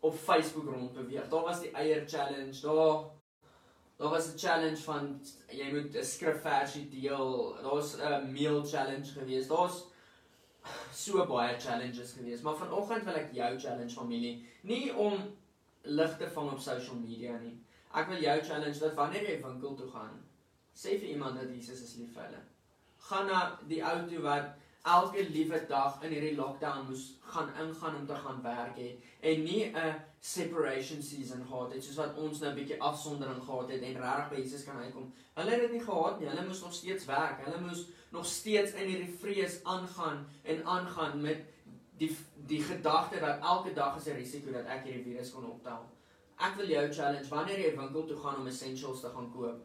op 0.00 0.14
Facebook 0.14 0.64
rond 0.64 0.92
beweeg. 0.92 1.28
Daar 1.28 1.42
was 1.42 1.60
die 1.60 1.72
eier 1.72 2.08
challenge, 2.08 2.60
daar 2.60 3.04
daar 4.00 4.10
was 4.10 4.32
'n 4.32 4.38
challenge 4.38 4.82
van 4.82 5.20
jy 5.48 5.72
moet 5.72 5.96
'n 5.96 6.04
skrifversie 6.04 6.88
deel. 6.88 7.56
Daar's 7.62 7.96
'n 7.96 8.32
meal 8.32 8.64
challenge 8.64 9.12
gewees. 9.12 9.48
Daar's 9.48 9.84
so 10.92 11.26
baie 11.26 11.58
challenges 11.60 12.12
gewees. 12.12 12.40
Maar 12.40 12.56
vanoggend 12.56 13.04
wil 13.04 13.14
ek 13.14 13.32
jou 13.32 13.58
challenge 13.58 13.94
familie, 13.94 14.46
nie 14.62 14.94
om 14.94 15.36
ligte 15.82 16.30
vang 16.30 16.50
op 16.52 16.58
social 16.58 16.96
media 16.96 17.38
nie. 17.38 17.56
Ek 17.94 18.08
wil 18.08 18.20
jou 18.22 18.40
challenge 18.46 18.78
dat 18.78 18.94
wanneer 18.94 19.28
jy 19.28 19.40
winkel 19.42 19.74
toe 19.74 19.88
gaan, 19.90 20.20
sê 20.74 20.98
vir 20.98 21.08
iemand 21.14 21.40
dat 21.40 21.48
Jesus 21.48 21.82
is 21.82 21.96
lief 21.98 22.12
vir 22.14 22.22
hulle. 22.28 22.42
Gaan 23.08 23.26
na 23.26 23.58
die 23.68 23.80
ou 23.84 23.96
toe 24.08 24.20
wat 24.22 24.52
elke 24.82 25.30
liewe 25.30 25.66
dag 25.68 26.02
in 26.02 26.12
hierdie 26.14 26.36
lockdown 26.36 26.86
moes 26.88 27.18
gaan 27.32 27.50
ingaan 27.60 27.96
om 27.96 28.06
te 28.06 28.14
gaan 28.14 28.42
werk 28.42 28.76
hê 28.76 28.90
en 29.20 29.42
nie 29.44 29.64
'n 29.72 30.00
separation 30.20 31.02
season 31.02 31.44
gehad 31.46 31.72
het 31.72 31.84
soos 31.84 31.96
wat 31.96 32.16
ons 32.16 32.40
nou 32.40 32.50
'n 32.50 32.54
bietjie 32.54 32.80
afsondering 32.80 33.42
gehad 33.42 33.70
het 33.70 33.82
en 33.82 34.00
regtig 34.00 34.28
by 34.30 34.36
Jesus 34.36 34.64
kan 34.64 34.76
uitkom. 34.76 35.12
Hulle 35.34 35.50
het 35.50 35.60
dit 35.60 35.72
nie 35.72 35.80
gehad 35.80 36.20
nie. 36.20 36.28
Hulle 36.28 36.46
moes 36.46 36.62
nog 36.62 36.74
steeds 36.74 37.04
werk. 37.04 37.44
Hulle 37.44 37.60
moes 37.60 37.86
nog 38.10 38.26
steeds 38.26 38.72
in 38.72 38.88
hierdie 38.88 39.16
vrees 39.20 39.64
aangaan 39.64 40.26
en 40.42 40.64
aangaan 40.64 41.20
met 41.20 41.44
die 41.98 42.16
die 42.46 42.62
gedagte 42.62 43.20
dat 43.20 43.40
elke 43.40 43.72
dag 43.72 43.96
is 43.96 44.06
'n 44.06 44.16
risiko 44.16 44.52
dat 44.52 44.66
ek 44.66 44.84
hierdie 44.84 45.04
virus 45.04 45.32
kon 45.32 45.50
optel. 45.50 45.88
Ek 46.38 46.54
wil 46.56 46.68
jou 46.68 46.92
challenge 46.92 47.28
wanneer 47.28 47.58
jy 47.58 47.76
winkel 47.76 48.06
toe 48.06 48.16
gaan 48.16 48.36
om 48.36 48.46
essentials 48.46 49.00
te 49.00 49.08
gaan 49.08 49.32
koop, 49.32 49.60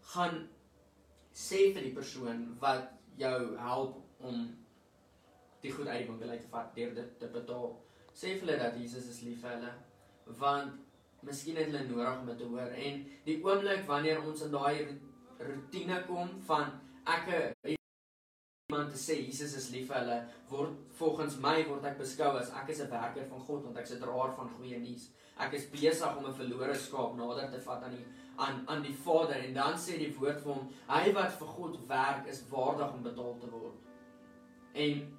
gaan 0.00 0.48
sê 1.32 1.72
vir 1.74 1.82
die 1.82 1.92
persoon 1.92 2.56
wat 2.60 2.88
jou 3.16 3.56
help 3.58 4.03
om 4.20 4.56
die 5.60 5.72
goed 5.72 5.86
uit 5.86 5.98
die 5.98 6.08
winkel 6.08 6.28
uit 6.28 6.40
te 6.40 6.48
vat 6.52 6.74
deur 6.76 6.94
dit 6.94 7.18
te 7.18 7.26
betaal. 7.32 7.70
Sê 8.14 8.34
vir 8.34 8.40
hulle 8.40 8.58
dat 8.58 8.76
Jesus 8.78 9.08
is 9.10 9.22
lief 9.26 9.40
vir 9.42 9.56
hulle 9.56 9.72
want 10.40 10.72
miskien 11.24 11.56
het 11.56 11.70
hulle 11.70 11.84
nodig 11.88 12.20
om 12.20 12.26
dit 12.26 12.38
te 12.38 12.48
hoor 12.48 12.76
en 12.86 13.00
die 13.24 13.38
oomblik 13.44 13.86
wanneer 13.88 14.22
ons 14.24 14.44
in 14.46 14.52
daai 14.52 15.00
rotine 15.40 16.00
kom 16.08 16.30
van 16.48 16.76
ek 17.16 17.28
iemand 17.34 18.92
te 18.92 19.00
sê 19.00 19.18
Jesus 19.20 19.56
is 19.60 19.70
lief 19.74 19.90
vir 19.90 20.00
hulle 20.00 20.18
word 20.50 20.76
volgens 20.98 21.36
my 21.44 21.56
word 21.68 21.84
ek 21.90 21.98
beskou 22.00 22.32
as 22.40 22.52
ek 22.62 22.72
is 22.74 22.80
'n 22.80 22.90
werker 22.90 23.28
van 23.30 23.44
God 23.48 23.64
want 23.64 23.78
ek 23.78 23.90
'n 23.90 24.00
draer 24.00 24.32
van 24.38 24.48
goeie 24.56 24.78
nuus. 24.78 25.10
Ek 25.38 25.52
is 25.52 25.66
besig 25.70 26.16
om 26.16 26.26
'n 26.26 26.38
verlore 26.40 26.74
skaap 26.74 27.16
nader 27.16 27.50
te 27.50 27.60
vat 27.60 27.82
aan 27.82 27.96
die 27.96 28.04
aan 28.36 28.64
aan 28.68 28.82
die 28.82 28.96
Vader 29.04 29.36
en 29.36 29.54
dan 29.54 29.74
sê 29.78 29.98
die 29.98 30.14
woord 30.18 30.40
vir 30.42 30.52
hom 30.52 30.68
hy 30.88 31.12
wat 31.12 31.32
vir 31.38 31.48
God 31.48 31.88
werk 31.88 32.26
is 32.26 32.42
waardig 32.50 32.92
om 32.92 33.02
betaal 33.02 33.38
te 33.40 33.50
word. 33.50 33.83
En 34.74 35.16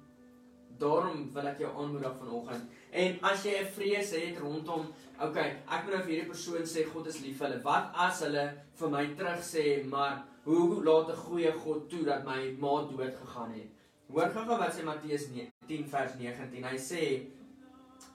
daarom 0.78 1.32
wil 1.32 1.46
ek 1.48 1.58
jou 1.64 1.72
aanmoedig 1.72 2.16
vanoggend. 2.20 2.70
En 2.92 3.18
as 3.22 3.44
jy 3.44 3.58
'n 3.60 3.72
vrees 3.72 4.10
het 4.10 4.38
rondom, 4.38 4.86
okay, 5.20 5.48
ek 5.68 5.84
moet 5.84 5.94
nou 5.94 6.02
vir 6.02 6.12
hierdie 6.12 6.32
persoon 6.32 6.64
sê 6.64 6.84
God 6.84 7.06
is 7.06 7.20
lief 7.20 7.38
vir 7.38 7.48
hulle. 7.48 7.62
Wat 7.62 7.92
as 7.94 8.20
hulle 8.20 8.52
vir 8.74 8.90
my 8.90 9.06
terug 9.16 9.40
sê 9.40 9.84
maar 9.84 10.24
Hoe 10.46 10.84
laat 10.84 11.08
'n 11.10 11.22
goeie 11.26 11.52
God 11.52 11.88
toe 11.90 12.04
dat 12.04 12.24
my 12.24 12.54
ma 12.58 12.74
dood 12.90 13.14
gegaan 13.22 13.52
het? 13.52 13.70
Hoor 14.06 14.30
gou-gou 14.34 14.58
wat 14.58 14.74
sê 14.74 14.84
Matteus 14.84 15.24
10 15.66 15.88
vers 15.94 16.12
19. 16.18 16.64
Hy 16.64 16.78
sê 16.78 17.02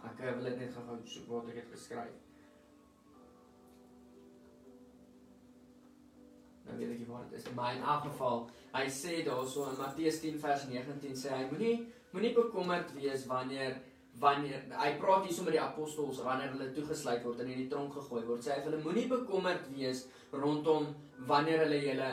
ek 0.08 0.22
wil 0.36 0.44
dit 0.44 0.60
net 0.60 0.72
gou-gou 0.76 0.96
soek 1.04 1.28
wat 1.28 1.50
ek 1.50 1.56
het 1.56 1.74
geskryf. 1.74 2.31
Nou 6.72 6.80
weet 6.80 6.92
ek 6.94 7.00
nie 7.04 7.10
waar 7.10 7.24
dit 7.28 7.40
is, 7.40 7.48
maar 7.56 7.74
in 7.76 7.82
elk 7.84 8.06
geval, 8.08 8.46
hy 8.72 8.84
sê 8.96 9.18
daarso 9.28 9.66
in 9.68 9.80
Matteus 9.80 10.20
10 10.24 10.38
vers 10.40 10.68
19 10.70 11.18
sê 11.20 11.34
hy 11.36 11.48
moenie 11.50 11.74
moenie 12.14 12.32
bekommerd 12.36 12.94
wees 12.96 13.26
wanneer 13.28 13.76
wanneer 14.20 14.64
hy 14.76 14.90
praat 15.00 15.26
hier 15.26 15.36
sommer 15.36 15.56
die 15.56 15.62
apostels 15.64 16.20
wanneer 16.24 16.52
hulle 16.54 16.70
toegesluit 16.76 17.24
word 17.28 17.44
en 17.44 17.52
in 17.52 17.62
die 17.64 17.70
tronk 17.72 17.96
gegooi 17.96 18.24
word. 18.28 18.44
Sê 18.44 18.56
hy 18.56 18.64
hulle 18.70 18.80
moenie 18.86 19.08
bekommerd 19.12 19.68
wees 19.76 20.06
rondom 20.32 20.90
wanneer 21.28 21.66
hulle 21.66 21.80
julle 21.84 22.12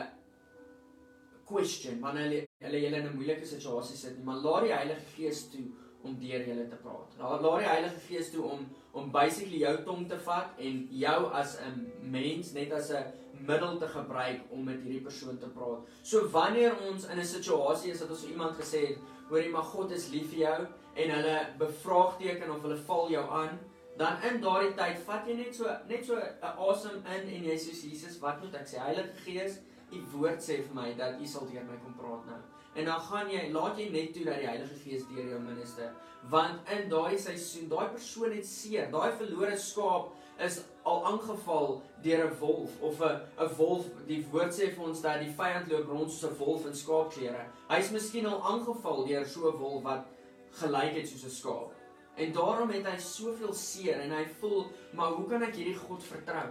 question 1.49 2.03
wanneer 2.03 2.27
hulle 2.27 2.43
hulle 2.65 2.83
julle 2.83 3.01
in 3.01 3.07
'n 3.07 3.15
moeilike 3.15 3.47
situasie 3.47 3.97
sit 3.97 4.17
nie 4.17 4.27
maar 4.27 4.43
laat 4.43 4.67
die 4.67 4.75
Heilige 4.75 5.05
Gees 5.15 5.47
toe 5.53 5.65
om 6.03 6.19
deur 6.19 6.47
julle 6.51 6.67
te 6.67 6.83
praat. 6.83 7.15
Laat 7.19 7.41
laat 7.47 7.59
die 7.63 7.71
Heilige 7.73 7.99
Gees 8.07 8.31
toe 8.35 8.43
om 8.43 8.67
om 8.91 9.11
basically 9.11 9.59
jou 9.59 9.75
tong 9.85 10.07
te 10.09 10.17
vat 10.25 10.49
en 10.57 10.87
jou 10.91 11.31
as 11.33 11.57
'n 11.61 11.91
mens 12.01 12.53
net 12.53 12.71
as 12.71 12.91
'n 12.91 13.05
middel 13.45 13.77
te 13.77 13.87
gebruik 13.87 14.41
om 14.49 14.63
met 14.63 14.81
hierdie 14.81 15.03
persoon 15.03 15.37
te 15.37 15.47
praat 15.47 15.81
so 16.01 16.29
wanneer 16.29 16.75
ons 16.89 17.05
in 17.05 17.19
'n 17.19 17.25
situasie 17.25 17.91
is 17.91 17.99
dat 17.99 18.09
ons 18.09 18.25
iemand 18.25 18.55
gesê 18.55 18.87
het 18.87 18.97
hoorie 19.29 19.49
maar 19.49 19.63
God 19.63 19.91
is 19.91 20.09
lief 20.09 20.29
vir 20.29 20.39
jou 20.39 20.67
en 20.99 21.09
hulle 21.15 21.47
bevraagteken 21.57 22.51
of 22.51 22.61
hulle 22.61 22.77
val 22.87 23.09
jou 23.11 23.25
aan, 23.31 23.59
dan 23.97 24.21
in 24.29 24.39
daardie 24.43 24.73
tyd 24.77 25.01
vat 25.07 25.27
jy 25.27 25.35
net 25.39 25.55
so 25.55 25.75
net 25.87 26.05
so 26.05 26.15
'n 26.19 26.53
asem 26.69 27.01
in 27.15 27.27
en 27.35 27.43
jy 27.49 27.57
sê 27.57 27.73
Jesus, 27.89 28.19
wat 28.19 28.41
moet 28.41 28.55
ek 28.55 28.67
sê? 28.67 28.79
Heilige 28.79 29.13
Gees, 29.25 29.59
u 29.91 29.99
woord 30.13 30.39
sê 30.39 30.61
vir 30.63 30.75
my 30.75 30.93
dat 30.93 31.21
u 31.21 31.25
sal 31.25 31.47
deur 31.51 31.63
my 31.63 31.77
kom 31.83 31.93
praat 31.93 32.25
nou. 32.25 32.41
En 32.75 32.85
dan 32.85 33.01
gaan 33.01 33.29
jy, 33.31 33.49
laat 33.51 33.77
jy 33.77 33.89
net 33.89 34.13
toe 34.13 34.23
dat 34.25 34.39
die 34.39 34.47
Heilige 34.47 34.75
Gees 34.83 35.07
deur 35.09 35.25
jou 35.33 35.39
minister, 35.41 35.91
want 36.29 36.69
in 36.75 36.89
daai 36.89 37.17
seisoen, 37.17 37.69
daai 37.69 37.89
persoon 37.95 38.35
het 38.35 38.45
seer, 38.45 38.91
daai 38.91 39.11
verlore 39.17 39.57
skaap 39.57 40.11
is 40.45 40.61
al 40.87 41.01
aangeval 41.05 41.81
deur 42.03 42.23
'n 42.25 42.37
wolf 42.39 42.81
of 42.81 43.01
'n 43.01 43.19
'n 43.37 43.55
wolf. 43.57 43.85
Die 44.07 44.25
woord 44.31 44.53
sê 44.53 44.69
vir 44.75 44.83
ons 44.83 45.01
dat 45.01 45.19
die 45.19 45.33
vyand 45.39 45.71
loop 45.71 45.87
rond 45.87 46.11
soos 46.11 46.31
'n 46.31 46.37
wolf 46.37 46.65
in 46.65 46.75
skaapklere. 46.75 47.43
Hy's 47.69 47.91
miskien 47.91 48.25
al 48.25 48.43
aangeval 48.43 49.05
deur 49.05 49.25
so 49.25 49.49
'n 49.49 49.57
wolf 49.57 49.83
wat 49.83 50.05
gelyk 50.51 50.93
het 50.93 51.07
soos 51.07 51.25
'n 51.25 51.29
skaap. 51.29 51.71
En 52.15 52.31
daarom 52.31 52.69
het 52.69 52.85
hy 52.85 52.97
soveel 52.97 53.53
seer 53.53 53.99
en 53.99 54.11
hy 54.11 54.25
voel, 54.39 54.65
maar 54.93 55.11
hoe 55.11 55.27
kan 55.27 55.43
ek 55.43 55.55
hierdie 55.55 55.77
God 55.77 56.03
vertrou? 56.03 56.49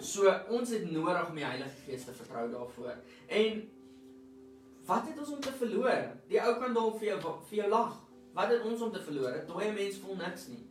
So 0.00 0.30
ons 0.48 0.70
het 0.70 0.90
nodig 0.90 1.28
om 1.28 1.34
die 1.34 1.44
Heilige 1.44 1.76
Gees 1.86 2.04
te 2.04 2.12
vertrou 2.12 2.50
daarvoor. 2.50 2.94
En 3.26 3.70
wat 4.88 5.08
het 5.08 5.18
ons 5.18 5.34
om 5.36 5.40
te 5.44 5.52
verloor? 5.52 6.06
Die 6.30 6.40
ou 6.40 6.54
kan 6.60 6.74
dalk 6.74 6.98
vir 7.00 7.12
jou 7.12 7.18
vir 7.50 7.58
jou 7.62 7.68
lag. 7.68 7.96
Wat 8.36 8.52
het 8.54 8.64
ons 8.64 8.84
om 8.86 8.92
te 8.92 9.02
verloor? 9.02 9.42
'n 9.42 9.46
Dooie 9.46 9.72
mens 9.72 10.00
voel 10.02 10.16
niks 10.16 10.48
nie. 10.48 10.64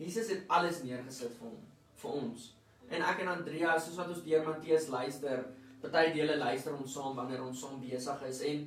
Jesus 0.00 0.28
het 0.32 0.44
alles 0.48 0.82
neergesit 0.82 1.32
vir 1.38 1.48
hom, 1.48 1.60
vir 2.00 2.10
ons. 2.10 2.54
En 2.88 3.02
ek 3.02 3.20
en 3.20 3.28
Andrea, 3.28 3.78
soos 3.78 3.96
wat 4.00 4.08
ons 4.08 4.22
deur 4.24 4.46
Matteus 4.46 4.88
luister, 4.88 5.44
party 5.82 6.12
dele 6.12 6.36
luister 6.36 6.76
ons 6.76 6.92
saam 6.92 7.16
wanneer 7.16 7.42
ons 7.44 7.60
saam 7.60 7.80
besig 7.80 8.22
is 8.28 8.40
en 8.40 8.64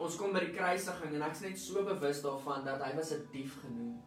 ons 0.00 0.16
kom 0.16 0.32
by 0.32 0.44
die 0.46 0.54
kruisiging 0.54 1.14
en 1.14 1.26
ek's 1.26 1.42
net 1.44 1.58
so 1.58 1.84
bewus 1.84 2.22
daarvan 2.24 2.64
dat 2.64 2.82
hy 2.82 2.94
was 2.96 3.12
'n 3.12 3.28
dief 3.32 3.60
genoem. 3.62 4.02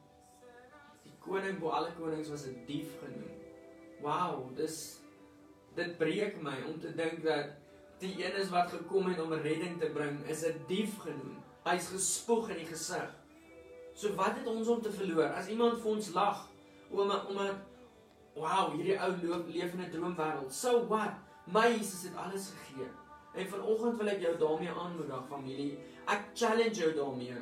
Die 1.03 1.15
koning 1.19 1.59
bo 1.59 1.69
alle 1.69 1.91
konings 1.99 2.29
was 2.29 2.47
'n 2.47 2.65
dief 2.67 2.99
genoem. 2.99 3.29
Wow, 4.01 4.55
dis 4.55 4.99
dit 5.75 5.97
breek 5.97 6.41
my 6.41 6.57
om 6.67 6.79
te 6.79 6.95
dink 6.95 7.23
dat 7.23 7.45
die 7.99 8.25
een 8.25 8.35
is 8.41 8.49
wat 8.49 8.69
gekom 8.69 9.07
het 9.07 9.19
om 9.21 9.33
redding 9.33 9.79
te 9.79 9.89
bring 9.93 10.23
is 10.27 10.43
'n 10.45 10.63
dief 10.67 10.97
genoem. 10.99 11.43
Hy's 11.63 11.87
gespoeg 11.87 12.49
in 12.49 12.57
die 12.57 12.65
gesig. 12.65 13.09
So 13.93 14.15
wat 14.15 14.35
het 14.37 14.47
ons 14.47 14.67
om 14.67 14.81
te 14.81 14.91
verloor 14.91 15.33
as 15.33 15.47
iemand 15.47 15.81
vir 15.81 15.91
ons 15.91 16.13
lag 16.13 16.47
om 16.89 17.11
'n 17.11 17.61
wow, 18.35 18.73
hierdie 18.73 18.97
ou 18.97 19.11
loop 19.21 19.47
leef 19.47 19.73
in 19.73 19.81
'n 19.81 19.91
droomwêreld. 19.91 20.51
So 20.51 20.85
what? 20.87 21.13
My 21.45 21.67
Jesus 21.67 22.03
het 22.03 22.15
alles 22.15 22.51
gegee. 22.55 22.87
En 23.33 23.49
vanoggend 23.49 23.97
wil 23.97 24.07
ek 24.07 24.21
jou 24.21 24.37
daarmee 24.37 24.69
aanmoedig 24.69 25.27
familie. 25.29 25.77
Ek 26.05 26.21
challenge 26.33 26.75
jou 26.75 26.93
daarmee. 26.93 27.35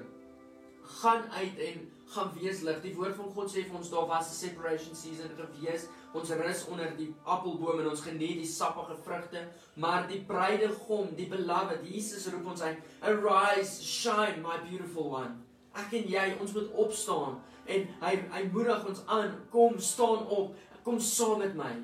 Gaan 1.02 1.32
uit 1.32 1.60
en 1.60 1.92
gaan 2.06 2.32
wees 2.40 2.62
lig. 2.62 2.82
Die 2.82 2.96
woord 2.96 3.16
van 3.16 3.32
God 3.36 3.52
sê 3.52 3.66
vir 3.68 3.78
ons 3.78 3.90
daar 3.90 4.08
was 4.08 4.32
'n 4.32 4.40
separation 4.48 4.96
season 4.96 5.30
gewees. 5.36 5.88
Ons 6.18 6.32
rus 6.36 6.66
onder 6.68 6.90
die 6.98 7.08
appelboom 7.24 7.80
en 7.80 7.90
ons 7.94 8.04
geniet 8.04 8.42
die 8.42 8.50
sappige 8.50 8.98
vrugte, 9.06 9.46
maar 9.80 10.08
die 10.10 10.20
bruidegom, 10.28 11.14
die 11.16 11.28
beloved, 11.32 11.86
Jesus 11.88 12.28
roep 12.34 12.50
ons 12.52 12.62
uit, 12.62 12.78
"Arise, 13.00 13.84
shine, 13.84 14.42
my 14.42 14.58
beautiful 14.70 15.12
one." 15.12 15.40
Ek 15.76 15.94
en 15.94 16.08
jy, 16.08 16.36
ons 16.40 16.54
moet 16.54 16.72
opstaan 16.72 17.40
en 17.66 17.88
hy 18.02 18.16
hy 18.32 18.44
moedig 18.52 18.86
ons 18.86 19.02
aan, 19.08 19.48
kom 19.50 19.80
staan 19.80 20.28
op, 20.28 20.56
kom 20.84 21.00
saam 21.00 21.40
met 21.40 21.56
my. 21.56 21.76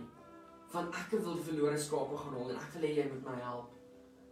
Want 0.71 0.95
ek 0.95 1.11
wil 1.11 1.35
die 1.35 1.43
verlore 1.43 1.77
skape 1.77 2.17
gaan 2.17 2.33
haal 2.33 2.49
en 2.49 2.55
ek 2.55 2.73
wil 2.73 2.81
hê 2.81 2.95
jy 2.95 3.07
moet 3.09 3.25
my 3.25 3.41
help. 3.41 3.71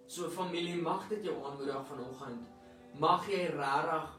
So 0.08 0.30
familie, 0.30 0.82
mag 0.82 1.08
dit 1.10 1.24
jou 1.24 1.36
aanmoedig 1.44 1.88
vanoggend. 1.88 2.48
Mag 3.00 3.28
jy 3.30 3.48
regtig 3.48 4.10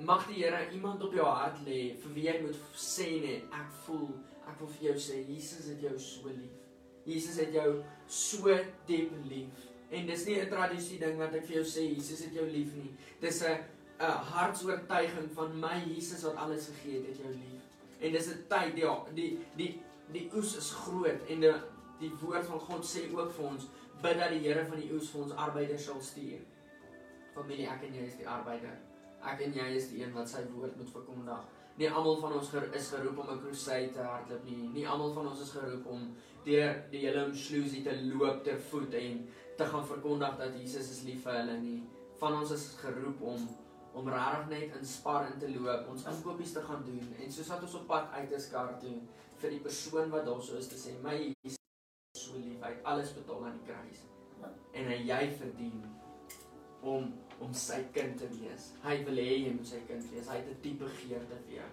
mag 0.00 0.26
die 0.26 0.40
Here 0.40 0.70
iemand 0.72 1.02
op 1.04 1.12
jou 1.12 1.26
hart 1.26 1.60
lê 1.66 1.80
vir 2.00 2.12
wie 2.14 2.26
jy 2.26 2.36
moet 2.44 2.58
sê 2.80 3.08
net 3.20 3.56
ek 3.56 3.72
voel 3.84 4.08
ek 4.48 4.60
wil 4.60 4.68
vir 4.68 4.86
jou 4.90 4.96
sê 4.98 5.20
Jesus 5.28 5.66
het 5.72 5.82
jou 5.82 5.98
so 5.98 6.28
lief. 6.28 6.56
Jesus 7.04 7.36
het 7.40 7.52
jou 7.54 7.82
so 8.06 8.56
diep 8.86 9.12
lief. 9.28 9.66
En 9.90 10.06
dis 10.06 10.24
nie 10.26 10.40
'n 10.40 10.48
tradisie 10.48 10.98
ding 10.98 11.18
wat 11.18 11.34
ek 11.34 11.44
vir 11.44 11.56
jou 11.56 11.64
sê 11.64 11.82
Jesus 11.94 12.24
het 12.24 12.34
jou 12.34 12.46
lief 12.46 12.74
nie. 12.74 12.94
Dis 13.20 13.42
'n 13.42 13.58
'n 14.00 14.24
hartsoortuiging 14.32 15.30
van 15.34 15.60
my 15.60 15.82
Jesus 15.86 16.22
wat 16.22 16.36
alles 16.36 16.68
gegee 16.68 16.98
het, 16.98 17.06
het 17.06 17.16
jou 17.16 17.32
lief. 17.32 17.62
En 18.00 18.12
dis 18.12 18.28
'n 18.28 18.44
tyd 18.48 18.76
ja, 18.76 19.04
die 19.14 19.38
die 19.56 19.82
die 20.12 20.30
oes 20.34 20.56
is 20.56 20.70
groot 20.70 21.28
en 21.28 21.40
die 21.40 21.54
die 22.00 22.12
woord 22.20 22.46
van 22.46 22.60
God 22.60 22.84
sê 22.84 23.12
ook 23.12 23.32
vir 23.32 23.46
ons 23.46 23.66
bid 24.02 24.16
dat 24.18 24.30
die 24.30 24.38
Here 24.38 24.64
van 24.66 24.80
die 24.80 24.92
oes 24.92 25.10
vir 25.10 25.22
ons 25.22 25.32
arbeiders 25.32 25.84
sal 25.84 26.00
stuur. 26.00 26.40
Familie, 27.34 27.68
ek 27.68 27.82
en 27.82 27.94
jy 27.94 28.06
is 28.06 28.16
die 28.16 28.28
arbeider. 28.28 28.78
Ek 29.22 29.40
en 29.40 29.52
jy 29.52 29.66
is 29.76 29.88
die 29.88 30.02
een 30.02 30.12
wat 30.12 30.28
sy 30.28 30.44
woord 30.54 30.76
moet 30.76 30.90
verkondig. 30.90 31.44
Nie 31.80 31.88
almal 31.88 32.18
van 32.20 32.34
ons 32.36 32.48
ger 32.52 32.66
is 32.76 32.90
geroep 32.92 33.18
om 33.22 33.30
'n 33.32 33.40
crusade 33.40 33.92
te 33.92 34.02
hardloop 34.04 34.44
nie. 34.44 34.68
Nie 34.68 34.88
almal 34.88 35.12
van 35.12 35.28
ons 35.28 35.40
is 35.40 35.50
geroep 35.50 35.86
om 35.86 36.14
deur 36.44 36.74
die 36.90 37.00
hele 37.06 37.24
omsluisie 37.24 37.82
te 37.82 37.94
loop 38.02 38.44
ter 38.44 38.60
voet 38.60 38.94
en 38.94 39.28
te 39.56 39.64
gaan 39.64 39.86
verkondig 39.86 40.36
dat 40.36 40.58
Jesus 40.58 40.90
is 40.90 41.02
lief 41.02 41.22
vir 41.22 41.32
hulle 41.32 41.56
nie. 41.60 41.82
Van 42.18 42.36
ons 42.40 42.50
is 42.50 42.66
geroep 42.82 43.22
om 43.22 43.48
om 43.92 44.08
regtig 44.08 44.48
net 44.48 44.76
in 44.76 44.84
spar 44.86 45.32
in 45.32 45.38
te 45.38 45.48
loop, 45.50 45.88
ons 45.88 46.04
inkopies 46.06 46.52
te 46.52 46.60
gaan 46.62 46.84
doen 46.84 47.14
en 47.22 47.32
soos 47.32 47.48
wat 47.48 47.62
ons 47.62 47.74
op 47.74 47.86
pad 47.86 48.12
uit 48.12 48.32
is 48.32 48.50
kar 48.50 48.78
toe 48.80 49.00
vir 49.40 49.50
die 49.50 49.64
persoon 49.64 50.10
wat 50.10 50.24
daar 50.24 50.42
so 50.42 50.56
is 50.56 50.68
te 50.68 50.78
sê, 50.78 50.94
my 51.02 51.16
Jesus 51.16 51.58
so 52.14 52.36
lief, 52.36 52.60
hy 52.60 52.68
het 52.68 52.84
alles 52.84 53.14
betaal 53.16 53.44
aan 53.44 53.58
die 53.58 53.72
kruis. 53.72 54.04
En 54.72 54.86
hy 54.86 55.00
jy 55.08 55.22
verdien 55.40 55.82
om 56.82 57.12
om 57.40 57.54
sy 57.56 57.80
kind 57.94 58.18
te 58.20 58.28
wees. 58.34 58.72
Hy 58.84 58.98
wil 59.06 59.20
hê 59.22 59.38
jy 59.44 59.54
moet 59.56 59.70
sy 59.72 59.80
kind 59.88 60.04
wees. 60.12 60.28
Hy 60.28 60.36
het 60.40 60.50
'n 60.50 60.60
diepe 60.62 60.84
begeerte 60.84 61.36
vir 61.46 61.54
jou. 61.60 61.70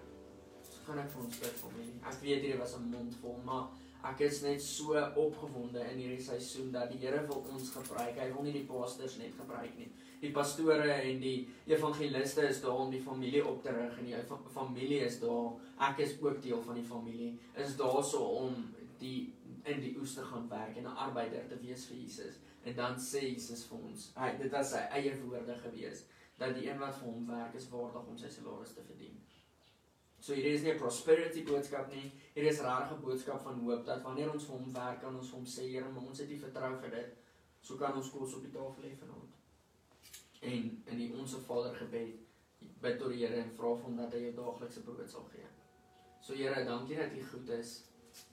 So 0.69 0.79
gaan 0.85 0.99
ek 0.99 1.09
vir 1.09 1.23
ons 1.23 1.39
bid 1.39 1.59
familie. 1.63 1.99
Ek 2.03 2.21
weet 2.21 2.41
hierdie 2.41 2.59
was 2.59 2.75
'n 2.77 2.89
mond 2.91 3.15
vol, 3.21 3.39
maar 3.45 3.69
ek 4.03 4.21
is 4.21 4.41
net 4.41 4.61
so 4.61 4.93
opgewonde 5.15 5.79
in 5.91 5.97
hierdie 5.97 6.23
seisoen 6.23 6.71
dat 6.71 6.91
die 6.91 6.99
Here 6.99 7.27
wil 7.27 7.45
ons 7.51 7.71
gebruik. 7.71 8.19
Hy 8.19 8.31
wil 8.33 8.43
nie 8.43 8.53
die 8.53 8.65
pastors 8.65 9.17
net 9.17 9.33
gebruik 9.39 9.77
nie. 9.77 9.91
Die 10.21 10.31
pastore 10.31 10.91
en 10.91 11.19
die 11.19 11.47
evangeliste 11.67 12.47
is 12.47 12.61
daar 12.61 12.75
om 12.75 12.91
die 12.91 13.01
familie 13.01 13.45
op 13.45 13.61
te 13.63 13.71
rig 13.71 13.97
en 13.99 14.05
die 14.05 14.15
familie 14.53 14.99
is 15.05 15.19
daar. 15.19 15.53
Ek 15.79 15.99
is 15.99 16.21
ook 16.21 16.41
deel 16.41 16.61
van 16.61 16.75
die 16.75 16.83
familie. 16.83 17.39
Is 17.55 17.75
daarso 17.75 18.17
om 18.17 18.73
die 18.99 19.33
in 19.67 19.81
die 19.83 19.95
oes 19.99 20.13
te 20.15 20.23
gaan 20.23 20.47
werk 20.49 20.77
en 20.77 20.83
'n 20.83 20.97
arbeider 21.05 21.47
te 21.47 21.57
wees 21.59 21.85
vir 21.85 21.97
Jesus. 21.97 22.39
En 22.67 22.75
dan 22.75 22.97
sê 22.99 23.21
Jesus 23.29 23.63
vir 23.69 23.83
ons, 23.89 24.09
hy 24.19 24.33
dit 24.41 24.51
was 24.51 24.73
sy 24.73 24.81
eie 24.99 25.13
woorde 25.21 25.55
gewees 25.61 26.03
dat 26.37 26.51
die 26.57 26.67
een 26.67 26.79
wat 26.81 26.97
vir 26.99 27.07
hom 27.07 27.29
werk 27.29 27.55
is 27.55 27.69
waardig 27.71 28.09
om 28.11 28.17
sy 28.19 28.29
salaris 28.33 28.73
te 28.75 28.83
verdien. 28.89 29.15
So 30.19 30.35
hier 30.35 30.51
is 30.51 30.65
nie 30.65 30.73
'n 30.73 30.81
prosperity 30.81 31.45
boodskap 31.45 31.87
nie, 31.93 32.11
hier 32.33 32.49
is 32.51 32.59
'n 32.59 32.65
rare 32.65 32.97
boodskap 33.05 33.41
van 33.41 33.59
hoop 33.59 33.85
dat 33.85 34.03
wanneer 34.03 34.33
ons 34.33 34.45
vir 34.45 34.57
hom 34.57 34.73
werk, 34.73 35.01
kan 35.01 35.15
ons 35.15 35.29
vir 35.29 35.37
hom 35.37 35.45
sê, 35.45 35.63
Here, 35.71 35.89
maar 35.89 36.03
ons 36.03 36.19
het 36.19 36.29
nie 36.29 36.39
vertrou 36.39 36.75
vir 36.81 36.89
dit. 36.89 37.17
So 37.61 37.77
kan 37.77 37.95
ons 37.95 38.09
kos 38.09 38.35
op 38.35 38.43
die 38.43 38.51
tafel 38.51 38.83
hê 38.83 38.95
vanaand. 38.95 39.33
En 40.41 40.83
in 40.85 40.97
die 40.97 41.13
onsse 41.13 41.39
Vader 41.39 41.75
gebed 41.75 42.19
bid 42.81 42.99
tot 42.99 43.09
die 43.09 43.25
Here 43.25 43.41
en 43.41 43.51
vra 43.51 43.75
vir 43.75 43.83
hom 43.83 43.97
dat 43.97 44.13
hy 44.13 44.19
jou 44.19 44.33
daaglikse 44.33 44.83
brood 44.83 45.09
sal 45.09 45.29
gee. 45.31 45.47
So 46.21 46.33
Here, 46.33 46.65
dankie 46.65 46.97
dat 46.97 47.13
U 47.13 47.23
goed 47.23 47.49
is. 47.49 47.83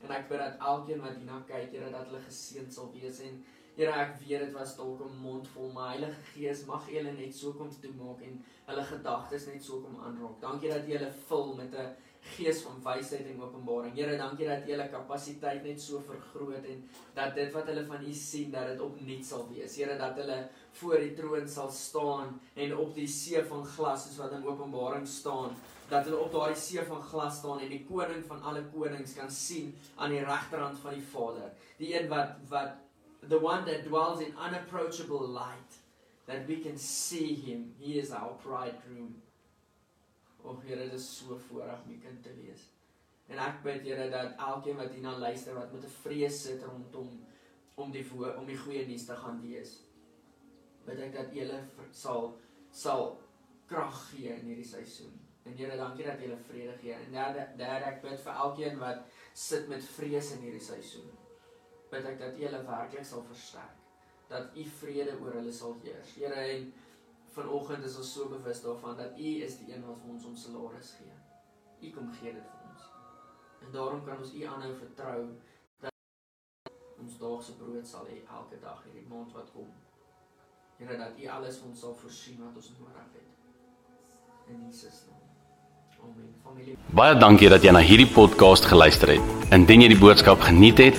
En 0.02 0.10
ek 0.10 0.28
bid 0.28 0.38
dat 0.38 0.58
elkeen 0.58 1.00
wat 1.00 1.16
hierna 1.16 1.44
kyk, 1.46 1.70
Here, 1.70 1.90
dat 1.90 2.06
hulle 2.06 2.20
geseën 2.20 2.70
sal 2.72 2.92
wees 2.92 3.20
en 3.20 3.44
Here 3.74 3.90
ek 3.90 4.18
weet 4.22 4.40
dit 4.44 4.52
was 4.54 4.76
dalk 4.78 5.00
'n 5.02 5.16
mond 5.22 5.48
vol, 5.48 5.70
maar 5.74 5.88
Heilige 5.90 6.20
Gees 6.32 6.64
mag 6.66 6.86
julle 6.90 7.12
net 7.12 7.34
so 7.34 7.52
kom 7.52 7.70
toemaak 7.82 8.20
en 8.22 8.44
hulle 8.66 8.84
gedagtes 8.90 9.46
net 9.46 9.64
so 9.64 9.80
kom 9.80 9.96
aanraak. 9.98 10.40
Dankie 10.40 10.70
dat 10.70 10.86
jy 10.86 10.98
hulle 10.98 11.12
vul 11.28 11.54
met 11.54 11.74
'n 11.74 11.94
gees 12.36 12.62
van 12.62 12.78
wysheid 12.84 13.26
en 13.26 13.42
openbaring. 13.42 13.94
Here, 13.96 14.16
dankie 14.16 14.46
dat 14.48 14.64
jy 14.64 14.76
hulle 14.76 14.88
kapasiteit 14.88 15.64
net 15.64 15.80
so 15.80 16.00
vergroot 16.06 16.64
en 16.64 16.88
dat 17.14 17.34
dit 17.34 17.52
wat 17.52 17.66
hulle 17.66 17.84
van 17.86 18.06
U 18.06 18.12
sien, 18.12 18.50
dat 18.50 18.66
dit 18.66 18.80
opnuut 18.80 19.26
sal 19.26 19.48
wees. 19.50 19.76
Here, 19.76 19.98
dat 19.98 20.16
hulle 20.22 20.48
voor 20.80 20.98
die 20.98 21.14
troon 21.14 21.48
sal 21.48 21.70
staan 21.70 22.40
en 22.54 22.76
op 22.76 22.94
die 22.94 23.08
see 23.08 23.44
van 23.44 23.64
glas 23.76 24.06
soos 24.06 24.22
wat 24.22 24.32
in 24.38 24.46
Openbaring 24.46 25.06
staan, 25.08 25.56
dat 25.90 26.04
hulle 26.08 26.22
op 26.22 26.32
daardie 26.32 26.60
see 26.60 26.82
van 26.88 27.02
glas 27.02 27.38
staan 27.42 27.60
en 27.60 27.68
die 27.68 27.84
koning 27.84 28.24
van 28.26 28.42
alle 28.42 28.64
konings 28.72 29.14
kan 29.14 29.30
sien 29.30 29.74
aan 29.96 30.10
die 30.10 30.24
regterhand 30.24 30.78
van 30.78 30.94
die 30.94 31.06
Vader. 31.12 31.52
Die 31.78 31.92
een 31.94 32.08
wat 32.08 32.40
wat 32.48 32.83
the 33.28 33.38
one 33.38 33.64
that 33.66 33.86
dwells 33.88 34.20
in 34.20 34.32
unapproachable 34.38 35.26
light, 35.26 35.72
that 36.26 36.46
we 36.46 36.56
can 36.56 36.76
see 36.76 37.34
him. 37.34 37.72
He 37.78 37.98
is 37.98 38.10
our 38.10 38.32
bridegroom. 38.42 39.14
O 40.44 40.58
Here, 40.66 40.76
dit 40.76 40.92
is 40.92 41.08
so 41.08 41.38
voorreg 41.48 41.78
om 41.84 41.92
u 41.92 41.98
kind 42.04 42.22
te 42.22 42.32
wees. 42.36 42.66
En 43.32 43.40
ek 43.40 43.62
bid 43.64 43.86
Here 43.86 44.10
dat 44.12 44.36
elkeen 44.36 44.76
wat 44.76 44.92
hierna 44.92 45.14
luister 45.16 45.56
wat 45.56 45.72
met 45.72 45.84
'n 45.84 45.94
vrees 46.02 46.42
sit 46.42 46.62
rondom 46.62 47.08
om 47.74 47.90
die 47.90 48.04
om 48.36 48.46
die 48.46 48.58
goeie 48.58 48.86
nuus 48.86 49.06
te 49.06 49.16
gaan 49.16 49.40
wees. 49.40 49.80
Bid 50.84 51.00
ek 51.00 51.14
dat 51.14 51.32
julle 51.32 51.62
sal 51.90 52.36
sal 52.70 53.20
krag 53.66 54.10
gee 54.10 54.28
in 54.28 54.44
hierdie 54.44 54.68
seisoen. 54.68 55.16
En 55.44 55.56
Here, 55.56 55.76
dankie 55.76 56.04
dat 56.04 56.20
jy 56.20 56.28
hulle 56.28 56.44
vrede 56.48 56.76
gee. 56.78 56.92
En 56.92 57.12
derde, 57.12 57.48
derde 57.56 57.84
ek 57.84 58.02
bid 58.02 58.20
vir 58.20 58.32
elkeen 58.32 58.78
wat 58.78 59.04
sit 59.32 59.68
met 59.68 59.84
vrees 59.84 60.32
in 60.32 60.40
hierdie 60.44 60.60
seisoen 60.60 61.23
bid 61.94 62.08
ek 62.10 62.20
dat 62.20 62.38
U 62.38 62.46
hulle 62.46 62.62
werklik 62.66 63.06
sal 63.06 63.24
versterk. 63.28 63.78
Dat 64.30 64.56
U 64.56 64.64
vrede 64.80 65.14
oor 65.20 65.38
hulle 65.38 65.52
sal 65.54 65.76
heers. 65.84 66.14
Here 66.18 66.42
en 66.56 66.68
vanoggend 67.36 67.86
is 67.88 67.96
ons 68.00 68.12
so 68.16 68.28
bewus 68.32 68.62
daarvan 68.64 68.98
dat 68.98 69.18
U 69.18 69.32
is 69.46 69.58
die 69.60 69.72
een 69.72 69.86
wat 69.86 70.00
vir 70.02 70.14
ons 70.16 70.28
ons 70.30 70.46
salaris 70.46 70.94
gee. 70.98 71.16
U 71.84 71.90
kom 71.96 72.12
gee 72.20 72.32
dit 72.32 72.52
vir 72.52 72.70
ons. 72.70 72.86
En 73.66 73.74
daarom 73.74 74.04
kan 74.06 74.22
ons 74.22 74.34
U 74.34 74.44
aanhou 74.52 74.72
vertrou 74.80 75.18
dat 75.84 76.72
ons 77.02 77.18
daagse 77.20 77.56
brood 77.60 77.88
sal 77.88 78.08
hê 78.10 78.22
elke 78.22 78.60
dag 78.62 78.82
hierdie 78.86 79.08
maand 79.10 79.34
wat 79.36 79.52
kom. 79.56 79.70
Here 80.80 80.98
dat 80.98 81.20
U 81.20 81.28
alles 81.38 81.60
vir 81.60 81.70
ons 81.70 81.84
sal 81.86 81.98
voorsien 82.00 82.40
wat 82.42 82.56
ons 82.62 82.72
nodig 82.78 83.12
het. 83.18 83.30
In 84.52 84.66
Jesus 84.66 85.04
naam. 85.08 85.22
Amen. 86.04 86.32
Familie. 86.44 86.76
Baie 86.92 87.14
dankie 87.16 87.48
dat 87.48 87.64
jy 87.64 87.72
na 87.72 87.80
hierdie 87.80 88.10
podcast 88.12 88.66
geluister 88.68 89.14
het. 89.14 89.30
Indien 89.56 89.86
jy 89.86 89.94
die 89.94 90.00
boodskap 90.00 90.42
geniet 90.44 90.82
het, 90.82 90.98